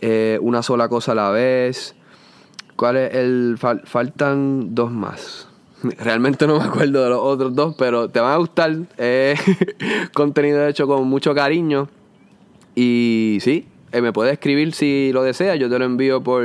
eh, 0.00 0.38
una 0.40 0.62
sola 0.62 0.88
cosa 0.88 1.10
a 1.10 1.14
la 1.16 1.30
vez. 1.30 1.96
¿Cuál 2.76 2.98
es 2.98 3.14
el 3.14 3.58
faltan 3.58 4.76
dos 4.76 4.92
más? 4.92 5.48
Realmente 5.98 6.46
no 6.46 6.60
me 6.60 6.66
acuerdo 6.66 7.02
de 7.02 7.10
los 7.10 7.20
otros 7.20 7.52
dos, 7.52 7.74
pero 7.76 8.08
te 8.08 8.20
van 8.20 8.32
a 8.32 8.36
gustar. 8.36 8.76
Es 8.96 9.40
contenido 10.14 10.68
hecho 10.68 10.86
con 10.86 11.08
mucho 11.08 11.34
cariño. 11.34 11.88
Y 12.76 13.38
sí, 13.40 13.66
eh, 13.90 14.00
me 14.00 14.12
puedes 14.12 14.34
escribir 14.34 14.72
si 14.72 15.10
lo 15.12 15.24
deseas. 15.24 15.58
Yo 15.58 15.68
te 15.68 15.80
lo 15.80 15.84
envío 15.84 16.22
por 16.22 16.44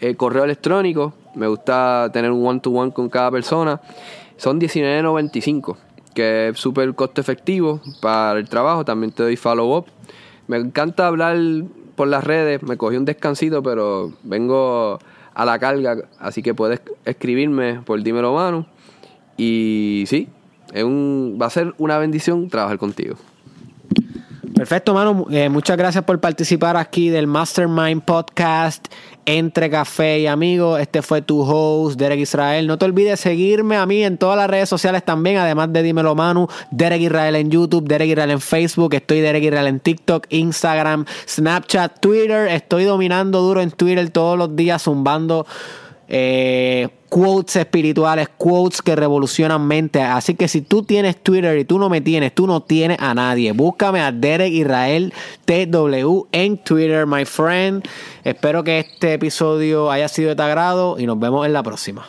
eh, 0.00 0.14
correo 0.14 0.44
electrónico. 0.44 1.14
Me 1.34 1.46
gusta 1.46 2.10
tener 2.12 2.30
un 2.30 2.46
one-to-one 2.46 2.92
con 2.92 3.08
cada 3.08 3.30
persona. 3.30 3.80
Son 4.36 4.60
$19.95, 4.60 5.76
que 6.14 6.48
es 6.48 6.58
súper 6.58 6.94
costo 6.94 7.20
efectivo 7.20 7.80
para 8.00 8.38
el 8.38 8.48
trabajo. 8.48 8.84
También 8.84 9.12
te 9.12 9.22
doy 9.22 9.36
follow-up. 9.36 9.86
Me 10.46 10.56
encanta 10.56 11.06
hablar 11.06 11.36
por 11.96 12.08
las 12.08 12.24
redes. 12.24 12.62
Me 12.62 12.76
cogí 12.76 12.96
un 12.96 13.04
descansito, 13.04 13.62
pero 13.62 14.12
vengo 14.22 14.98
a 15.34 15.44
la 15.44 15.58
carga. 15.58 15.96
Así 16.18 16.42
que 16.42 16.54
puedes 16.54 16.80
escribirme 17.04 17.80
por 17.84 18.02
Dímelo 18.02 18.34
Manu. 18.34 18.66
Y 19.36 20.04
sí, 20.06 20.28
es 20.72 20.84
un, 20.84 21.38
va 21.40 21.46
a 21.46 21.50
ser 21.50 21.74
una 21.78 21.98
bendición 21.98 22.48
trabajar 22.48 22.78
contigo. 22.78 23.16
Perfecto, 24.54 24.94
mano. 24.94 25.26
Eh, 25.30 25.48
muchas 25.48 25.76
gracias 25.76 26.04
por 26.04 26.20
participar 26.20 26.76
aquí 26.76 27.08
del 27.08 27.26
Mastermind 27.26 28.02
Podcast 28.02 28.86
entre 29.26 29.70
café 29.70 30.20
y 30.20 30.26
amigos. 30.26 30.80
Este 30.80 31.02
fue 31.02 31.22
tu 31.22 31.42
host, 31.42 31.98
Derek 31.98 32.20
Israel. 32.20 32.66
No 32.66 32.78
te 32.78 32.84
olvides 32.84 33.20
seguirme 33.20 33.76
a 33.76 33.86
mí 33.86 34.02
en 34.04 34.18
todas 34.18 34.36
las 34.36 34.48
redes 34.48 34.68
sociales 34.68 35.04
también, 35.04 35.38
además 35.38 35.72
de 35.72 35.82
Dímelo 35.82 36.14
Manu, 36.14 36.48
Derek 36.70 37.02
Israel 37.02 37.36
en 37.36 37.50
YouTube, 37.50 37.86
Derek 37.86 38.10
Israel 38.10 38.30
en 38.30 38.40
Facebook, 38.40 38.94
estoy 38.94 39.20
Derek 39.20 39.44
Israel 39.44 39.66
en 39.66 39.80
TikTok, 39.80 40.26
Instagram, 40.30 41.04
Snapchat, 41.26 42.00
Twitter. 42.00 42.48
Estoy 42.48 42.84
dominando 42.84 43.40
duro 43.40 43.60
en 43.60 43.70
Twitter 43.70 44.08
todos 44.10 44.38
los 44.38 44.54
días, 44.56 44.82
zumbando 44.82 45.46
eh, 46.08 46.88
quotes 47.08 47.56
espirituales, 47.56 48.28
quotes 48.36 48.82
que 48.82 48.96
revolucionan 48.96 49.66
mente. 49.66 50.00
Así 50.02 50.34
que 50.34 50.48
si 50.48 50.62
tú 50.62 50.82
tienes 50.82 51.22
Twitter 51.22 51.58
y 51.58 51.64
tú 51.64 51.78
no 51.78 51.88
me 51.88 52.00
tienes, 52.00 52.34
tú 52.34 52.46
no 52.46 52.62
tienes 52.62 52.98
a 53.00 53.14
nadie. 53.14 53.52
Búscame 53.52 54.00
a 54.00 54.12
Derek 54.12 54.52
Israel 54.52 55.12
TW 55.44 56.26
en 56.32 56.58
Twitter, 56.58 57.06
my 57.06 57.24
friend. 57.24 57.86
Espero 58.24 58.64
que 58.64 58.80
este 58.80 59.14
episodio 59.14 59.90
haya 59.90 60.08
sido 60.08 60.30
de 60.30 60.36
tu 60.36 60.42
agrado 60.42 60.98
y 60.98 61.06
nos 61.06 61.18
vemos 61.18 61.46
en 61.46 61.52
la 61.52 61.62
próxima. 61.62 62.06